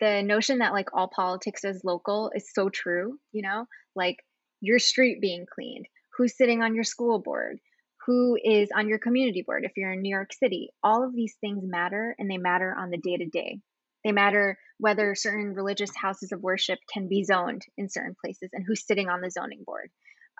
[0.00, 4.16] the notion that like all politics is local is so true, you know, like
[4.60, 7.58] your street being cleaned, who's sitting on your school board,
[8.06, 10.70] who is on your community board if you're in New York City.
[10.82, 13.60] All of these things matter and they matter on the day to day.
[14.04, 18.64] They matter whether certain religious houses of worship can be zoned in certain places and
[18.66, 19.90] who's sitting on the zoning board.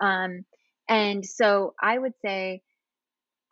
[0.01, 0.45] Um,
[0.89, 2.61] and so I would say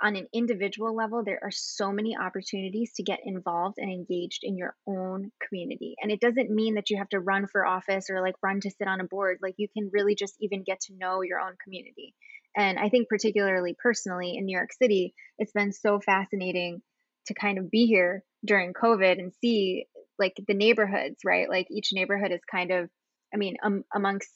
[0.02, 4.58] on an individual level, there are so many opportunities to get involved and engaged in
[4.58, 5.96] your own community.
[6.02, 8.72] And it doesn't mean that you have to run for office or like run to
[8.72, 9.40] sit on a board.
[9.42, 12.14] Like you can really just even get to know your own community.
[12.56, 16.82] And I think, particularly personally in New York City, it's been so fascinating
[17.28, 19.86] to kind of be here during COVID and see
[20.18, 21.50] like the neighborhoods, right?
[21.50, 22.90] Like each neighborhood is kind of,
[23.34, 24.30] I mean, um, amongst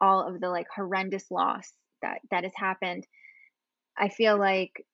[0.00, 3.04] all of the like horrendous loss that that has happened
[3.98, 4.84] I feel like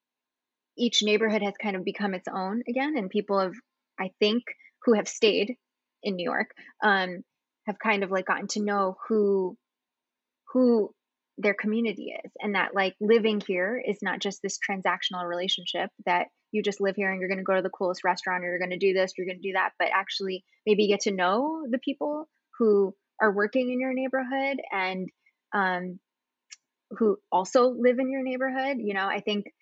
[0.77, 3.55] each neighborhood has kind of become its own again, and people have,
[3.99, 4.43] I think,
[4.85, 5.57] who have stayed
[6.03, 6.51] in New York,
[6.83, 7.23] um,
[7.67, 9.57] have kind of like gotten to know who
[10.53, 10.95] who
[11.39, 16.29] their community is, and that like living here is not just this transactional relationship that
[16.53, 18.61] you just live here and you're going to go to the coolest restaurant or you're
[18.61, 21.67] going to do this, you're going to do that, but actually maybe get to know
[21.69, 25.09] the people who are working in your neighborhood and
[25.53, 25.99] um,
[26.99, 28.79] who also live in your neighborhood.
[28.79, 29.53] You know, I think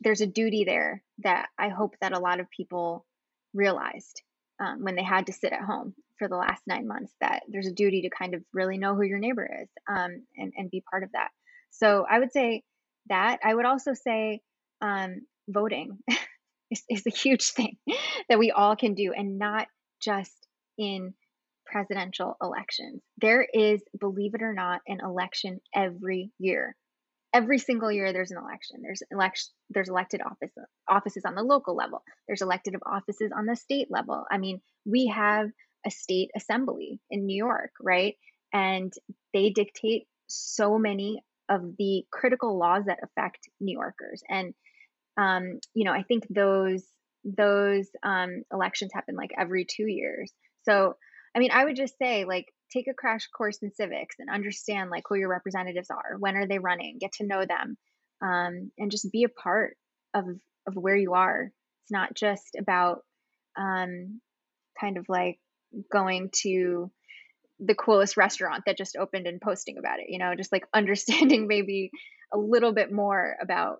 [0.00, 3.04] there's a duty there that I hope that a lot of people
[3.52, 4.22] realized
[4.58, 7.66] um, when they had to sit at home for the last nine months that there's
[7.66, 10.82] a duty to kind of really know who your neighbor is um, and, and be
[10.90, 11.28] part of that.
[11.70, 12.62] So I would say
[13.08, 13.40] that.
[13.44, 14.40] I would also say
[14.80, 15.98] um, voting
[16.70, 17.76] is, is a huge thing
[18.28, 19.66] that we all can do and not
[20.00, 20.34] just
[20.78, 21.14] in
[21.70, 23.00] presidential elections.
[23.20, 26.76] There is, believe it or not, an election every year.
[27.32, 28.80] Every single year there's an election.
[28.82, 30.50] There's election there's elected office
[30.88, 32.02] offices on the local level.
[32.26, 34.24] There's elected offices on the state level.
[34.30, 35.48] I mean, we have
[35.86, 38.16] a state assembly in New York, right?
[38.52, 38.92] And
[39.32, 44.22] they dictate so many of the critical laws that affect New Yorkers.
[44.28, 44.54] And
[45.16, 46.82] um, you know, I think those
[47.24, 50.32] those um, elections happen like every two years.
[50.62, 50.96] So
[51.34, 54.90] I mean, I would just say like take a crash course in civics and understand
[54.90, 57.76] like who your representatives are, when are they running, get to know them,
[58.22, 59.76] um, and just be a part
[60.14, 60.26] of
[60.66, 61.50] of where you are.
[61.84, 63.04] It's not just about
[63.56, 64.20] um,
[64.80, 65.38] kind of like
[65.92, 66.90] going to
[67.58, 70.06] the coolest restaurant that just opened and posting about it.
[70.08, 71.90] You know, just like understanding maybe
[72.32, 73.78] a little bit more about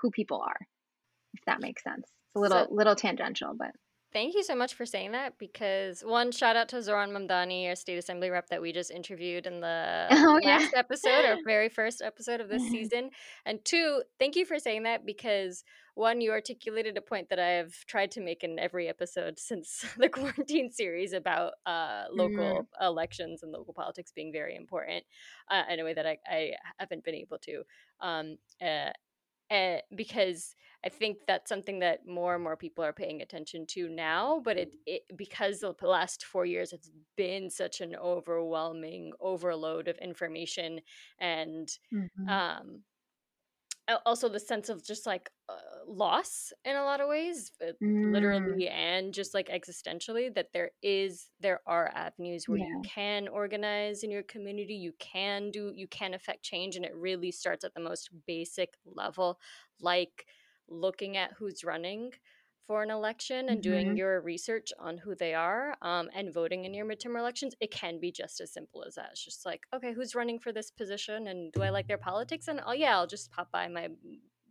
[0.00, 0.66] who people are,
[1.34, 2.04] if that makes sense.
[2.04, 3.72] It's a little so, little tangential, but
[4.12, 7.74] Thank you so much for saying that because one shout out to Zohran Mamdani, our
[7.74, 10.78] state assembly rep that we just interviewed in the oh, last yeah.
[10.78, 13.10] episode, our very first episode of this season.
[13.46, 17.52] And two, thank you for saying that because one, you articulated a point that I
[17.52, 22.86] have tried to make in every episode since the quarantine series about uh, local mm.
[22.86, 25.04] elections and local politics being very important
[25.50, 27.62] uh, in a way that I, I haven't been able to.
[28.00, 28.90] Um, uh,
[29.52, 33.88] uh, because I think that's something that more and more people are paying attention to
[33.88, 34.40] now.
[34.44, 39.96] But it, it because the last four years it's been such an overwhelming overload of
[39.98, 40.80] information
[41.20, 42.28] and mm-hmm.
[42.28, 42.82] um,
[44.06, 45.54] also the sense of just like uh,
[45.86, 48.12] loss in a lot of ways uh, mm.
[48.12, 52.66] literally and just like existentially that there is there are avenues where yeah.
[52.66, 56.94] you can organize in your community you can do you can affect change and it
[56.94, 59.38] really starts at the most basic level
[59.80, 60.26] like
[60.72, 62.12] looking at who's running
[62.66, 63.70] for an election and mm-hmm.
[63.70, 67.70] doing your research on who they are um, and voting in your midterm elections, it
[67.70, 69.10] can be just as simple as that.
[69.12, 72.48] It's just like, okay, who's running for this position and do I like their politics?
[72.48, 73.88] And oh, yeah, I'll just pop by my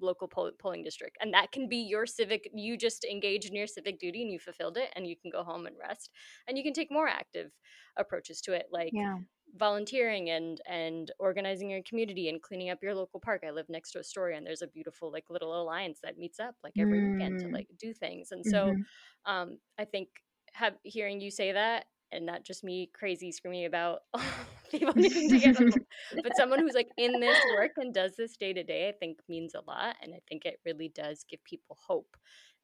[0.01, 1.17] local poll- polling district.
[1.21, 4.39] And that can be your civic, you just engage in your civic duty and you
[4.39, 6.09] fulfilled it and you can go home and rest.
[6.47, 7.51] And you can take more active
[7.97, 9.17] approaches to it, like yeah
[9.57, 13.43] volunteering and and organizing your community and cleaning up your local park.
[13.45, 16.55] I live next to Astoria and there's a beautiful like little alliance that meets up
[16.63, 17.13] like every mm.
[17.13, 17.53] weekend to mm.
[17.53, 18.31] like do things.
[18.31, 19.31] And so mm-hmm.
[19.31, 20.09] um I think
[20.53, 24.01] have hearing you say that and not just me crazy screaming about
[24.71, 25.71] people needing to get them,
[26.23, 29.19] but someone who's like in this work and does this day to day, I think
[29.27, 29.95] means a lot.
[30.01, 32.17] And I think it really does give people hope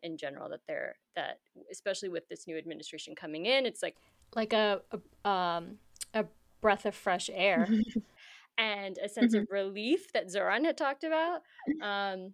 [0.03, 1.39] in general that they're that
[1.71, 3.95] especially with this new administration coming in, it's like
[4.35, 5.77] like a, a um
[6.13, 6.25] a
[6.61, 7.67] breath of fresh air
[8.57, 9.43] and a sense mm-hmm.
[9.43, 11.41] of relief that Zohran had talked about.
[11.81, 12.33] Um,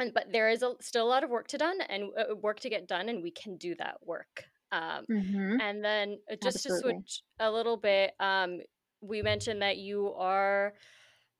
[0.00, 2.60] and, but there is a, still a lot of work to done and uh, work
[2.60, 4.44] to get done, and we can do that work.
[4.74, 5.60] Um, mm-hmm.
[5.60, 6.94] And then uh, just Absolutely.
[6.94, 8.60] to switch a little bit, um,
[9.00, 10.74] we mentioned that you are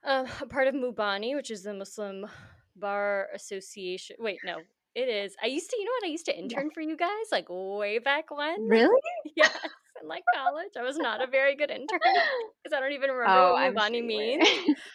[0.06, 2.26] uh, a part of MuBANY, which is the Muslim
[2.76, 4.16] Bar Association.
[4.20, 4.58] Wait, no,
[4.94, 5.34] it is.
[5.42, 6.06] I used to, you know what?
[6.06, 6.74] I used to intern yeah.
[6.74, 8.68] for you guys like way back when.
[8.68, 9.00] Really?
[9.36, 9.56] yes
[10.04, 10.72] in like college.
[10.78, 11.98] I was not a very good intern
[12.62, 14.48] because I don't even remember oh, what MuBANY means.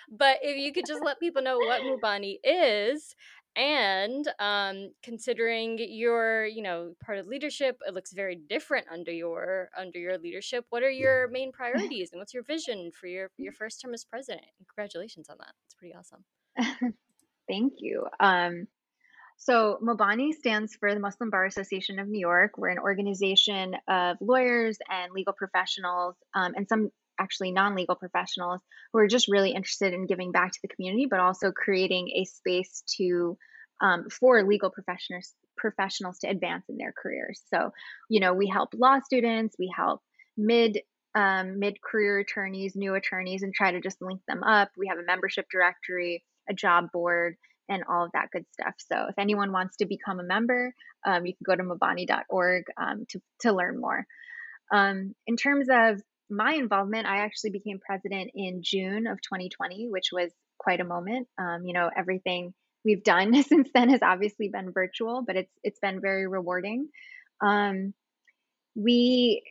[0.10, 3.15] but if you could just let people know what MuBANY is
[3.55, 9.69] and um, considering your you know part of leadership it looks very different under your
[9.77, 10.65] under your leadership.
[10.69, 14.05] What are your main priorities and what's your vision for your your first term as
[14.05, 14.45] president?
[14.75, 15.53] Congratulations on that.
[15.65, 16.23] It's pretty awesome.
[17.47, 18.05] Thank you.
[18.19, 18.67] Um,
[19.41, 22.57] so, MuBANY stands for the Muslim Bar Association of New York.
[22.57, 28.62] We're an organization of lawyers and legal professionals, um, and some actually non legal professionals
[28.91, 32.25] who are just really interested in giving back to the community, but also creating a
[32.25, 33.38] space to
[33.82, 37.41] um, for legal professionals professionals to advance in their careers.
[37.53, 37.71] So,
[38.10, 40.01] you know, we help law students, we help
[40.38, 40.79] mid
[41.15, 44.69] um, mid career attorneys, new attorneys, and try to just link them up.
[44.77, 47.36] We have a membership directory, a job board,
[47.67, 48.75] and all of that good stuff.
[48.77, 50.73] So if anyone wants to become a member,
[51.05, 54.05] um, you can go to mubany.org um, to, to learn more.
[54.71, 60.09] Um, in terms of my involvement, I actually became president in June of 2020, which
[60.11, 61.27] was quite a moment.
[61.37, 62.53] Um, you know, everything
[62.85, 66.89] we've done since then has obviously been virtual, but it's it's been very rewarding.
[67.41, 67.93] Um,
[68.75, 69.43] we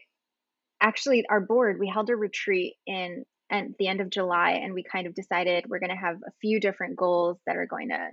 [0.80, 4.82] actually, our board, we held a retreat in at the end of July, and we
[4.82, 8.10] kind of decided we're going to have a few different goals that are going to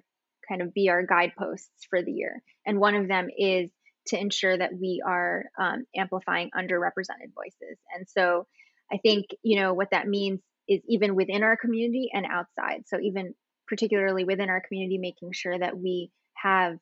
[0.48, 2.42] kind of be our guideposts for the year.
[2.66, 3.70] And one of them is
[4.08, 7.78] to ensure that we are um, amplifying underrepresented voices.
[7.96, 8.48] And so
[8.92, 12.84] I think, you know, what that means is even within our community and outside.
[12.88, 13.34] So even
[13.68, 16.78] particularly within our community, making sure that we have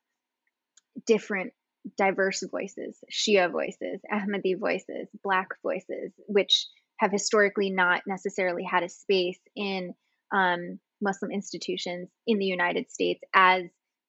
[1.05, 1.53] different
[1.97, 8.89] diverse voices, Shia voices, Ahmadi voices, Black voices, which have historically not necessarily had a
[8.89, 9.93] space in
[10.33, 13.63] um, Muslim institutions in the United States as,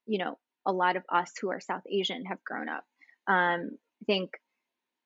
[0.07, 2.85] you know, a lot of us who are South Asian have grown up.
[3.26, 3.70] Um,
[4.02, 4.30] I think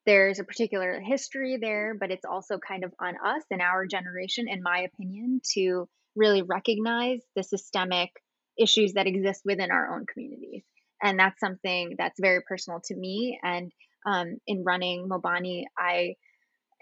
[0.06, 4.48] there's a particular history there, but it's also kind of on us and our generation,
[4.48, 8.10] in my opinion, to really recognize the systemic
[8.58, 10.64] issues that exist within our own communities.
[11.02, 13.38] And that's something that's very personal to me.
[13.42, 13.70] And
[14.06, 16.14] um, in running MuBANY, I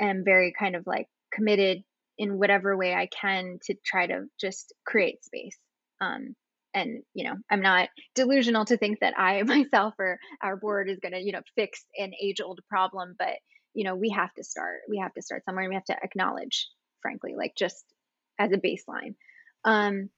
[0.01, 1.83] am very kind of like committed
[2.19, 5.59] in whatever way I can to try to just create space.
[6.01, 6.35] Um,
[6.77, 11.01] and you know, I'm not delusional to think that I myself or our board is
[11.01, 13.35] going to you know fix an age old problem, but
[13.75, 14.81] you know, we have to start.
[14.89, 16.69] We have to start somewhere, and we have to acknowledge,
[17.03, 17.85] frankly, like just
[18.39, 19.15] as a baseline.
[19.65, 20.11] Um,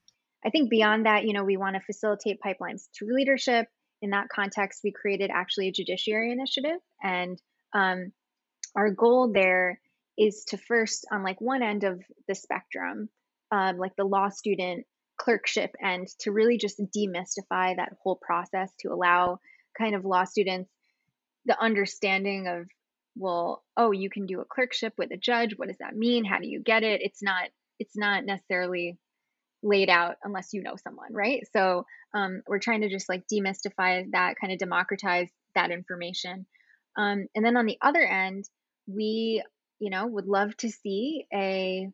[0.45, 3.67] I think beyond that, you know, we want to facilitate pipelines to leadership
[4.01, 6.79] in that context, we created actually a judiciary initiative.
[7.03, 7.39] And
[7.73, 8.11] um,
[8.75, 9.79] our goal there
[10.17, 13.09] is to first, on like one end of the spectrum,
[13.51, 14.85] um, like the law student
[15.19, 19.39] clerkship and to really just demystify that whole process to allow
[19.77, 20.71] kind of law students
[21.45, 22.67] the understanding of
[23.15, 25.53] well oh you can do a clerkship with a judge.
[25.57, 26.25] What does that mean?
[26.25, 27.01] How do you get it?
[27.01, 27.49] It's not
[27.79, 28.97] it's not necessarily
[29.61, 31.43] laid out unless you know someone right?
[31.53, 36.45] So um, we're trying to just like demystify that kind of democratize that information.
[36.97, 38.45] Um, and then on the other end
[38.87, 39.43] we
[39.79, 41.89] you know would love to see a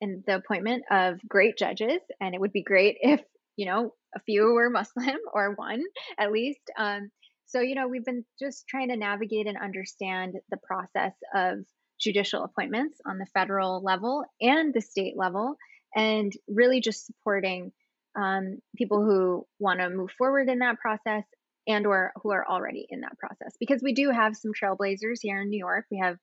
[0.00, 3.20] in the appointment of great judges and it would be great if
[3.56, 5.82] you know a few were muslim or one
[6.18, 6.70] at least.
[6.78, 7.10] Um,
[7.46, 11.58] so, you know, we've been just trying to navigate and understand the process of
[12.00, 15.56] judicial appointments on the federal level and the state level,
[15.94, 17.70] and really just supporting
[18.16, 21.24] um, people who want to move forward in that process
[21.66, 23.54] and or who are already in that process.
[23.60, 25.86] Because we do have some trailblazers here in new york.
[25.90, 26.16] We have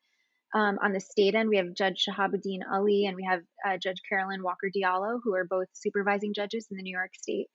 [0.54, 4.02] um, on the state end we have judge Shahabuddeen Ally and we have uh, judge
[4.08, 7.48] carolyn walker diallo who are both supervising judges in the new york state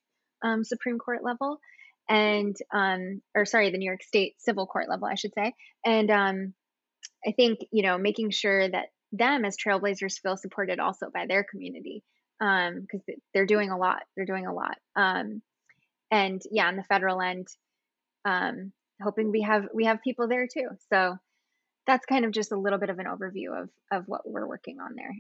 [0.43, 1.59] um, supreme court level
[2.09, 5.55] and um, or sorry, the New York State civil court level, I should say.
[5.85, 6.55] And um,
[7.27, 11.45] I think you know making sure that them as trailblazers feel supported also by their
[11.45, 12.03] community
[12.39, 14.03] because um, they're doing a lot.
[14.15, 14.77] They're doing a lot.
[14.95, 15.43] Um,
[16.11, 17.49] and yeah, on the federal end,
[18.25, 18.73] um,
[19.03, 20.69] hoping we have we have people there too.
[20.93, 21.17] So
[21.87, 24.81] that's kind of just a little bit of an overview of of what we're working
[24.81, 25.15] on there.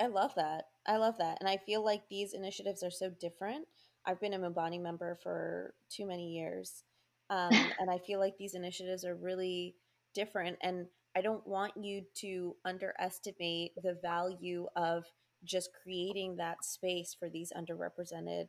[0.00, 0.64] I love that.
[0.86, 1.38] I love that.
[1.40, 3.66] And I feel like these initiatives are so different
[4.06, 6.84] I've been a MuBANY member for too many years.
[7.28, 9.74] Um, and I feel like these initiatives are really
[10.14, 10.56] different.
[10.62, 10.86] And
[11.16, 15.04] I don't want you to underestimate the value of
[15.44, 18.46] just creating that space for these underrepresented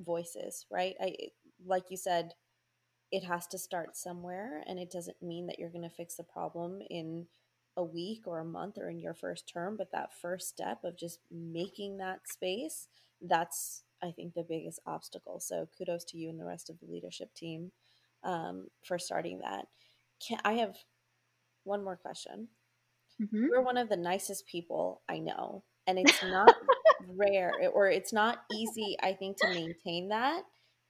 [0.00, 0.94] voices, right?
[1.00, 1.14] I
[1.64, 2.32] like you said,
[3.12, 6.24] it has to start somewhere, and it doesn't mean that you're going to fix the
[6.24, 7.26] problem in
[7.76, 10.96] a week or a month or in your first term, but that first step of
[10.96, 12.88] just making that space,
[13.20, 15.40] that's I think, the biggest obstacle.
[15.40, 17.72] So kudos to you and the rest of the leadership team
[18.24, 19.66] um, for starting that.
[20.26, 20.76] Can, I have
[21.64, 22.48] one more question.
[23.20, 23.46] Mm-hmm.
[23.46, 26.54] You're one of the nicest people I know, and it's not
[27.08, 30.42] rare or it's not easy, I think, to maintain that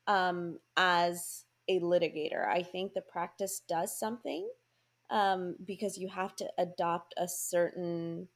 [0.06, 2.46] um, as a litigator.
[2.46, 4.48] I think the practice does something
[5.10, 8.28] um, because you have to adopt a certain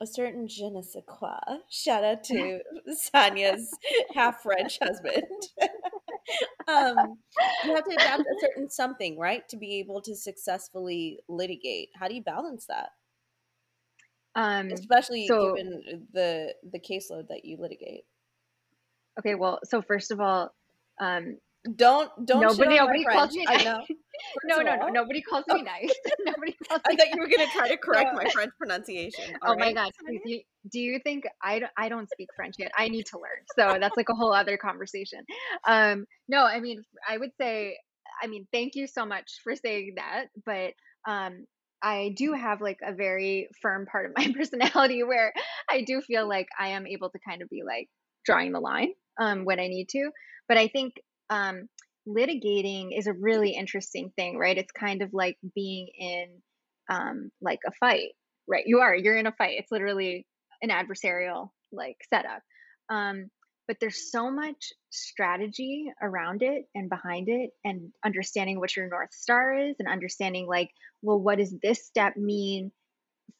[0.00, 1.38] a certain je ne sais quoi.
[1.70, 2.60] Shout out to
[3.14, 3.70] Sania's
[4.14, 5.22] half French husband.
[6.68, 7.18] um,
[7.64, 11.90] you have to adapt a certain something, right, to be able to successfully litigate.
[11.94, 12.88] How do you balance that?
[14.34, 18.04] Um, Especially so, given the the caseload that you litigate.
[19.18, 20.52] Okay, well, so first of all,
[21.00, 21.36] um,
[21.76, 23.64] don't don't nobody nobody calls me nice.
[24.44, 25.94] no no no nobody calls me nice
[26.24, 29.36] nobody calls I thought you were gonna try to correct my French pronunciation.
[29.42, 29.74] All oh right.
[29.74, 29.92] my god!
[30.24, 30.40] You,
[30.70, 32.72] do you think I I don't speak French yet?
[32.76, 33.44] I need to learn.
[33.56, 35.20] So that's like a whole other conversation.
[35.66, 37.76] Um, no, I mean I would say
[38.22, 40.72] I mean thank you so much for saying that, but
[41.08, 41.46] um,
[41.80, 45.32] I do have like a very firm part of my personality where
[45.70, 47.88] I do feel like I am able to kind of be like
[48.24, 50.10] drawing the line um, when I need to.
[50.48, 50.94] But I think
[51.32, 51.68] um,
[52.06, 54.58] litigating is a really interesting thing, right?
[54.58, 56.26] It's kind of like being in
[56.90, 58.10] um, like a fight,
[58.46, 58.64] right?
[58.66, 59.56] You are, you're in a fight.
[59.58, 60.26] It's literally
[60.60, 62.42] an adversarial like setup.
[62.90, 63.30] Um,
[63.66, 69.14] but there's so much strategy around it and behind it and understanding what your north
[69.14, 70.68] star is and understanding like
[71.00, 72.70] well what does this step mean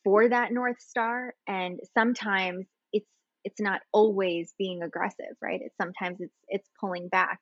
[0.05, 3.11] for that north star and sometimes it's
[3.45, 7.41] it's not always being aggressive right it's sometimes it's it's pulling back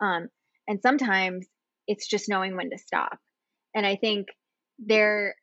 [0.00, 0.28] um,
[0.68, 1.46] and sometimes
[1.86, 3.18] it's just knowing when to stop.
[3.74, 4.28] And I think
[4.78, 5.34] there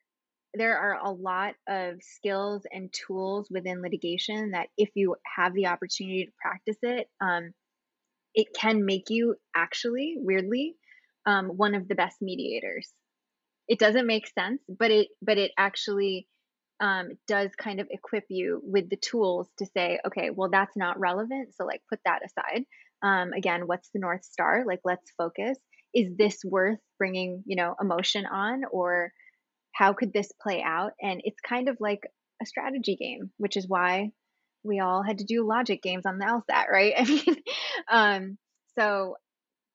[0.54, 5.66] there are a lot of skills and tools within litigation that if you have the
[5.66, 7.52] opportunity to practice it, um,
[8.34, 10.76] it can make you actually, weirdly,
[11.26, 12.90] um, one of the best mediators.
[13.68, 16.26] It doesn't make sense, but it but it actually
[16.80, 20.98] um, does kind of equip you with the tools to say, okay, well that's not
[20.98, 22.64] relevant, so like put that aside
[23.02, 24.64] um, again what's the north star?
[24.66, 25.58] Like let's focus.
[25.94, 29.12] Is this worth bringing you know emotion on or
[29.72, 30.92] how could this play out?
[31.00, 32.02] And it's kind of like
[32.42, 34.10] a strategy game which is why
[34.62, 36.94] we all had to do logic games on the lsat right?
[36.98, 37.36] I mean
[37.90, 38.38] um,
[38.78, 39.16] so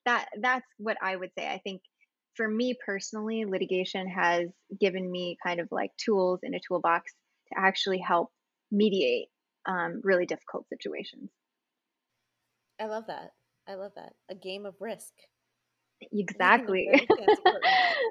[0.06, 1.48] that that's what i would say.
[1.48, 1.82] I think
[2.36, 4.50] for me personally litigation has
[4.80, 7.12] given me kind of like tools in a toolbox
[7.50, 8.30] to actually help
[8.72, 9.28] mediate
[9.66, 11.30] um, really difficult situations
[12.80, 13.32] I love that.
[13.68, 14.14] I love that.
[14.30, 15.14] A game of risk.
[16.12, 16.90] Exactly.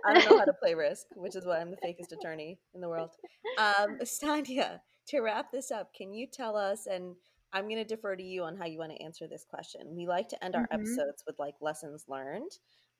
[0.06, 2.80] I don't know how to play risk, which is why I'm the fakest attorney in
[2.80, 3.10] the world.
[3.58, 7.14] Um, Sania, to wrap this up, can you tell us, and
[7.52, 9.94] I'm going to defer to you on how you want to answer this question.
[9.94, 10.80] We like to end our mm-hmm.
[10.80, 12.50] episodes with like lessons learned.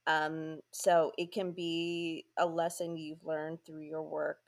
[0.07, 4.39] Um, so it can be a lesson you've learned through your work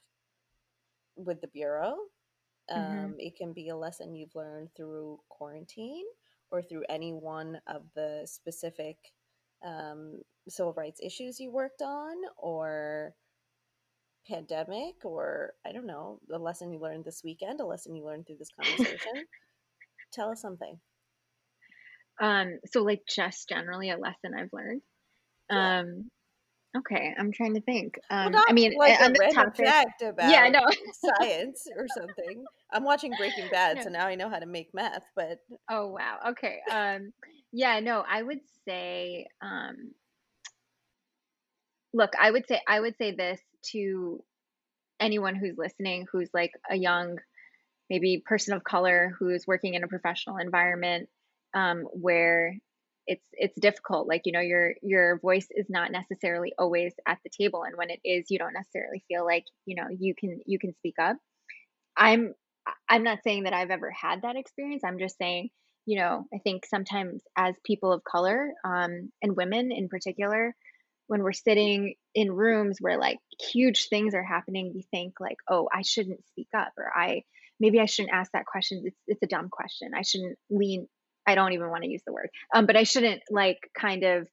[1.17, 1.97] with the Bureau.
[2.71, 2.81] Mm-hmm.
[2.81, 3.13] Um, mm-hmm.
[3.19, 6.05] It can be a lesson you've learned through quarantine
[6.55, 8.97] or through any one of the specific
[9.67, 13.13] um, civil rights issues you worked on or
[14.29, 18.29] pandemic or I don't know, the lesson you learned this weekend, a lesson you learned
[18.29, 19.27] through this conversation.
[20.13, 20.79] Tell us something.
[22.23, 24.83] Um, so like just generally a lesson I've learned.
[25.51, 25.81] Yeah.
[25.81, 26.11] Um,
[26.77, 27.99] okay, I'm trying to think.
[28.11, 30.61] Um, well, I mean, like on a topic, fact about yeah, no.
[31.19, 32.45] science or something.
[32.73, 33.83] I'm watching Breaking Bad, no.
[33.83, 35.05] so now I know how to make meth.
[35.15, 35.39] But
[35.71, 36.59] oh wow, okay.
[36.71, 37.13] Um,
[37.53, 39.93] yeah, no, I would say, um,
[41.93, 43.41] look, I would say, I would say this
[43.73, 44.23] to
[45.01, 47.19] anyone who's listening, who's like a young,
[47.91, 51.09] maybe person of color who's working in a professional environment
[51.55, 52.57] um, where
[53.07, 57.31] it's it's difficult like you know your your voice is not necessarily always at the
[57.31, 60.59] table and when it is you don't necessarily feel like you know you can you
[60.59, 61.17] can speak up.
[61.97, 62.35] I'm
[62.89, 64.83] i'm not saying that i've ever had that experience.
[64.85, 65.51] I'm just saying
[65.87, 70.55] you know i think sometimes as people of color um, and women in particular
[71.07, 73.19] when we're sitting in rooms where like
[73.53, 77.23] huge things are happening we think like oh i shouldn't speak up or i
[77.61, 78.83] maybe i shouldn't ask that question.
[78.85, 79.93] It's, it's a dumb question.
[79.97, 80.87] I shouldn't lean
[81.27, 84.29] I don't even want to use the word, um, but I shouldn't like kind of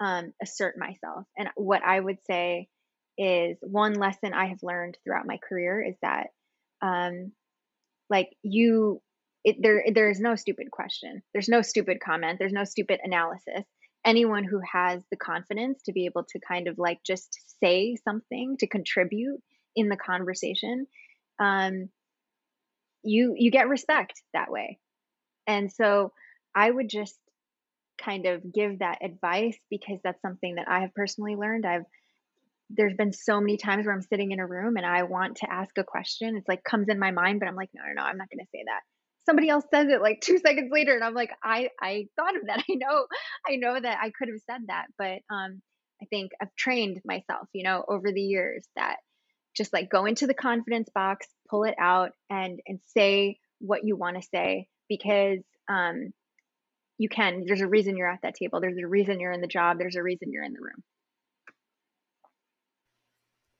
[0.00, 1.26] um, assert myself.
[1.36, 2.68] And what I would say
[3.16, 6.28] is one lesson I have learned throughout my career is that,
[6.82, 7.32] um,
[8.10, 9.00] like you,
[9.44, 11.22] it, there there is no stupid question.
[11.32, 12.38] There's no stupid comment.
[12.38, 13.64] There's no stupid analysis.
[14.04, 18.56] Anyone who has the confidence to be able to kind of like just say something
[18.58, 19.40] to contribute
[19.76, 20.86] in the conversation,
[21.38, 21.88] um,
[23.02, 24.78] you you get respect that way.
[25.46, 26.12] And so
[26.54, 27.16] I would just
[28.02, 31.66] kind of give that advice because that's something that I have personally learned.
[31.66, 31.84] I've
[32.70, 35.52] there's been so many times where I'm sitting in a room and I want to
[35.52, 36.36] ask a question.
[36.36, 38.44] It's like comes in my mind, but I'm like, no, no, no, I'm not going
[38.44, 38.80] to say that.
[39.26, 42.46] Somebody else says it like two seconds later, and I'm like, I I thought of
[42.46, 42.64] that.
[42.70, 43.06] I know,
[43.48, 45.60] I know that I could have said that, but um,
[46.02, 48.96] I think I've trained myself, you know, over the years that
[49.56, 53.96] just like go into the confidence box, pull it out, and and say what you
[53.96, 55.38] want to say because
[55.68, 56.12] um,
[56.98, 57.44] you can.
[57.46, 58.60] There's a reason you're at that table.
[58.60, 59.78] There's a reason you're in the job.
[59.78, 60.82] There's a reason you're in the room.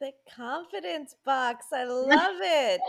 [0.01, 1.67] The confidence box.
[1.73, 2.81] I love it.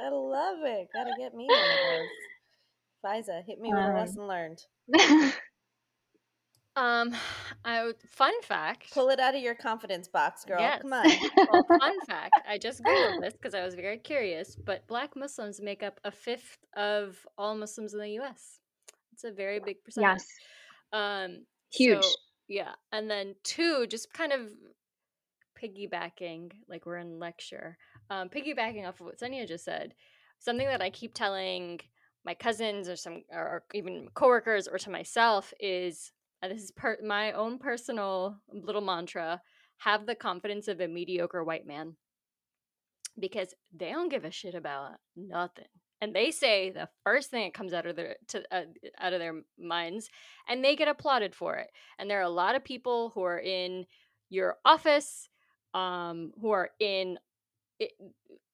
[0.00, 0.88] I love it.
[0.92, 1.64] Gotta get me one of
[1.98, 2.08] those.
[3.04, 4.62] Fiza, hit me with um, a lesson learned.
[6.76, 7.14] um,
[7.64, 8.92] I fun fact.
[8.92, 10.60] Pull it out of your confidence box, girl.
[10.60, 10.82] Yes.
[10.82, 11.06] Come on.
[11.52, 12.34] well, fun fact.
[12.48, 14.56] I just googled this because I was very curious.
[14.56, 18.58] But Black Muslims make up a fifth of all Muslims in the U.S.
[19.16, 20.18] It's a very big percentage.
[20.18, 20.26] Yes.
[20.92, 22.04] Um, Huge.
[22.04, 22.10] So,
[22.48, 22.72] yeah.
[22.92, 24.40] And then two, just kind of
[25.60, 27.78] piggybacking, like we're in lecture,
[28.10, 29.94] um, piggybacking off of what Sania just said,
[30.38, 31.80] something that I keep telling
[32.26, 36.12] my cousins or some, or even coworkers or to myself is,
[36.42, 39.40] this is per- my own personal little mantra,
[39.78, 41.96] have the confidence of a mediocre white man
[43.18, 45.64] because they don't give a shit about nothing
[46.00, 48.62] and they say the first thing that comes out of their to, uh,
[48.98, 50.08] out of their minds
[50.48, 51.68] and they get applauded for it
[51.98, 53.86] and there are a lot of people who are in
[54.28, 55.28] your office
[55.74, 57.18] um, who are in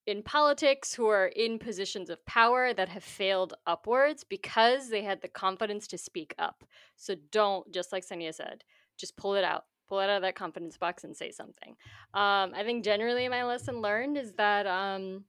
[0.05, 5.21] in politics who are in positions of power that have failed upwards because they had
[5.21, 6.65] the confidence to speak up.
[6.97, 8.63] So don't just like Sania said
[8.97, 11.75] just pull it out pull it out of that confidence box and say something.
[12.13, 15.23] Um, i think generally my lesson learned is that um,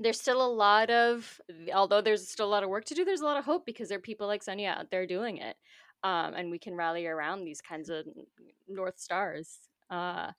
[0.00, 1.40] there's still a lot of
[1.74, 3.88] although there's still a lot of work to do there's a lot of hope because
[3.88, 5.56] there are people like Sania out there doing it
[6.04, 8.04] um, and we can rally around these kinds of
[8.68, 9.58] north stars
[9.90, 10.30] uh,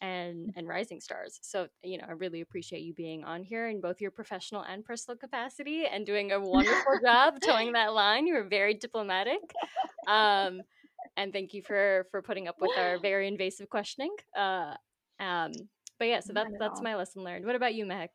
[0.00, 0.52] and mm.
[0.56, 1.38] and rising stars.
[1.42, 4.84] So you know i really appreciate you being on here in both your professional and
[4.84, 8.26] personal capacity and doing a wonderful job towing that line.
[8.26, 9.40] You were very diplomatic
[10.08, 10.60] um,
[11.16, 14.74] and thank you for for putting up with our very invasive questioning uh,
[15.20, 15.52] um,
[15.98, 17.46] but yeah so that's that's my lesson learned.
[17.46, 18.08] What about you mehek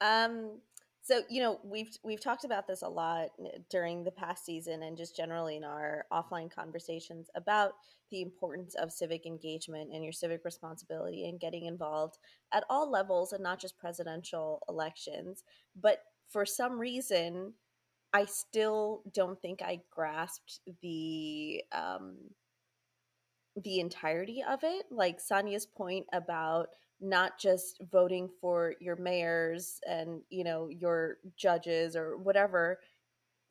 [0.00, 0.58] um,
[1.02, 3.30] so you know we've we've talked about this a lot
[3.70, 7.72] during the past season and just generally in our offline conversations about
[8.10, 12.18] the importance of civic engagement and your civic responsibility and getting involved
[12.52, 15.44] at all levels and not just presidential elections.
[15.80, 15.98] But
[16.28, 17.54] for some reason,
[18.12, 22.16] I still don't think I grasped the um,
[23.62, 24.86] the entirety of it.
[24.90, 26.68] Like Sania's point about
[27.00, 32.78] not just voting for your mayors and you know your judges or whatever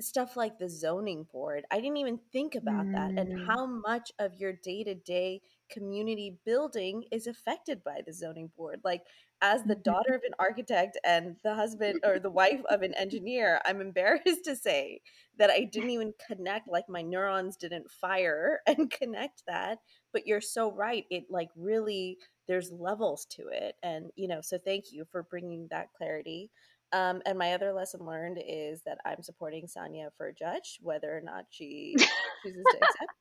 [0.02, 1.66] stuff like the zoning board.
[1.72, 2.94] I didn't even think about mm.
[2.94, 3.48] that and mm.
[3.48, 8.82] how much of your day-to-day community building is affected by the zoning board.
[8.84, 9.04] Like
[9.42, 9.84] as the mm-hmm.
[9.84, 14.26] daughter of an architect and the husband or the wife of an engineer, I'm embarrassed
[14.46, 15.02] to say
[15.38, 19.80] that I didn't even connect like my neurons didn't fire and connect that,
[20.12, 21.06] but you're so right.
[21.10, 22.18] It like really
[22.50, 26.50] there's levels to it and you know, so thank you for bringing that clarity.
[26.92, 31.16] Um, and my other lesson learned is that I'm supporting Sania for a judge, whether
[31.16, 31.96] or not she
[32.44, 33.12] chooses to accept.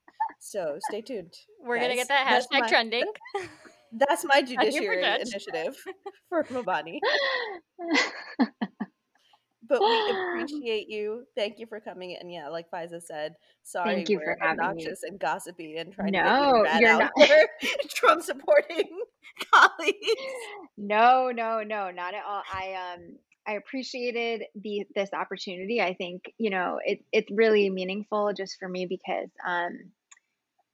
[0.40, 1.34] So stay tuned.
[1.62, 1.84] We're guys.
[1.84, 3.04] gonna get that hashtag my, trending.
[3.92, 5.76] That's my judiciary initiative
[6.28, 6.98] for MuBANY.
[9.68, 11.24] But we appreciate you.
[11.36, 12.30] Thank you for coming in.
[12.30, 15.10] Yeah, like Fiza said, sorry Thank you we're for obnoxious me.
[15.10, 17.48] and gossipy and trying no, to get you out not.
[17.90, 18.88] Trump supporting
[19.52, 19.96] colleagues.
[20.76, 22.42] No, no, no, not at all.
[22.52, 23.16] I um
[23.46, 25.80] I appreciated the this opportunity.
[25.80, 29.90] I think you know it, it's really meaningful just for me because um,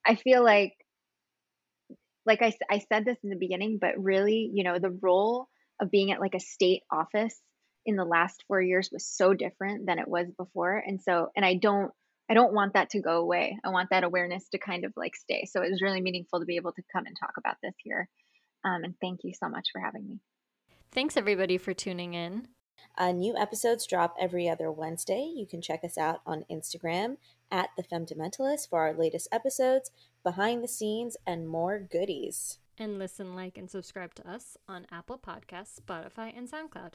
[0.05, 0.74] I feel like
[2.26, 5.49] like I, I said this in the beginning, but really you know the role
[5.80, 7.38] of being at like a state office
[7.87, 11.45] in the last four years was so different than it was before, and so and
[11.45, 11.93] I don't
[12.28, 13.59] I don't want that to go away.
[13.64, 15.45] I want that awareness to kind of like stay.
[15.45, 18.09] So it was really meaningful to be able to come and talk about this here.
[18.64, 20.20] Um, and thank you so much for having me.
[20.91, 22.49] Thanks everybody for tuning in.
[22.97, 25.30] Uh, new episodes drop every other Wednesday.
[25.35, 27.16] You can check us out on Instagram
[27.51, 29.91] at The Fundamentalist for our latest episodes,
[30.22, 32.59] behind the scenes, and more goodies.
[32.78, 36.95] And listen, like, and subscribe to us on Apple Podcasts, Spotify, and SoundCloud.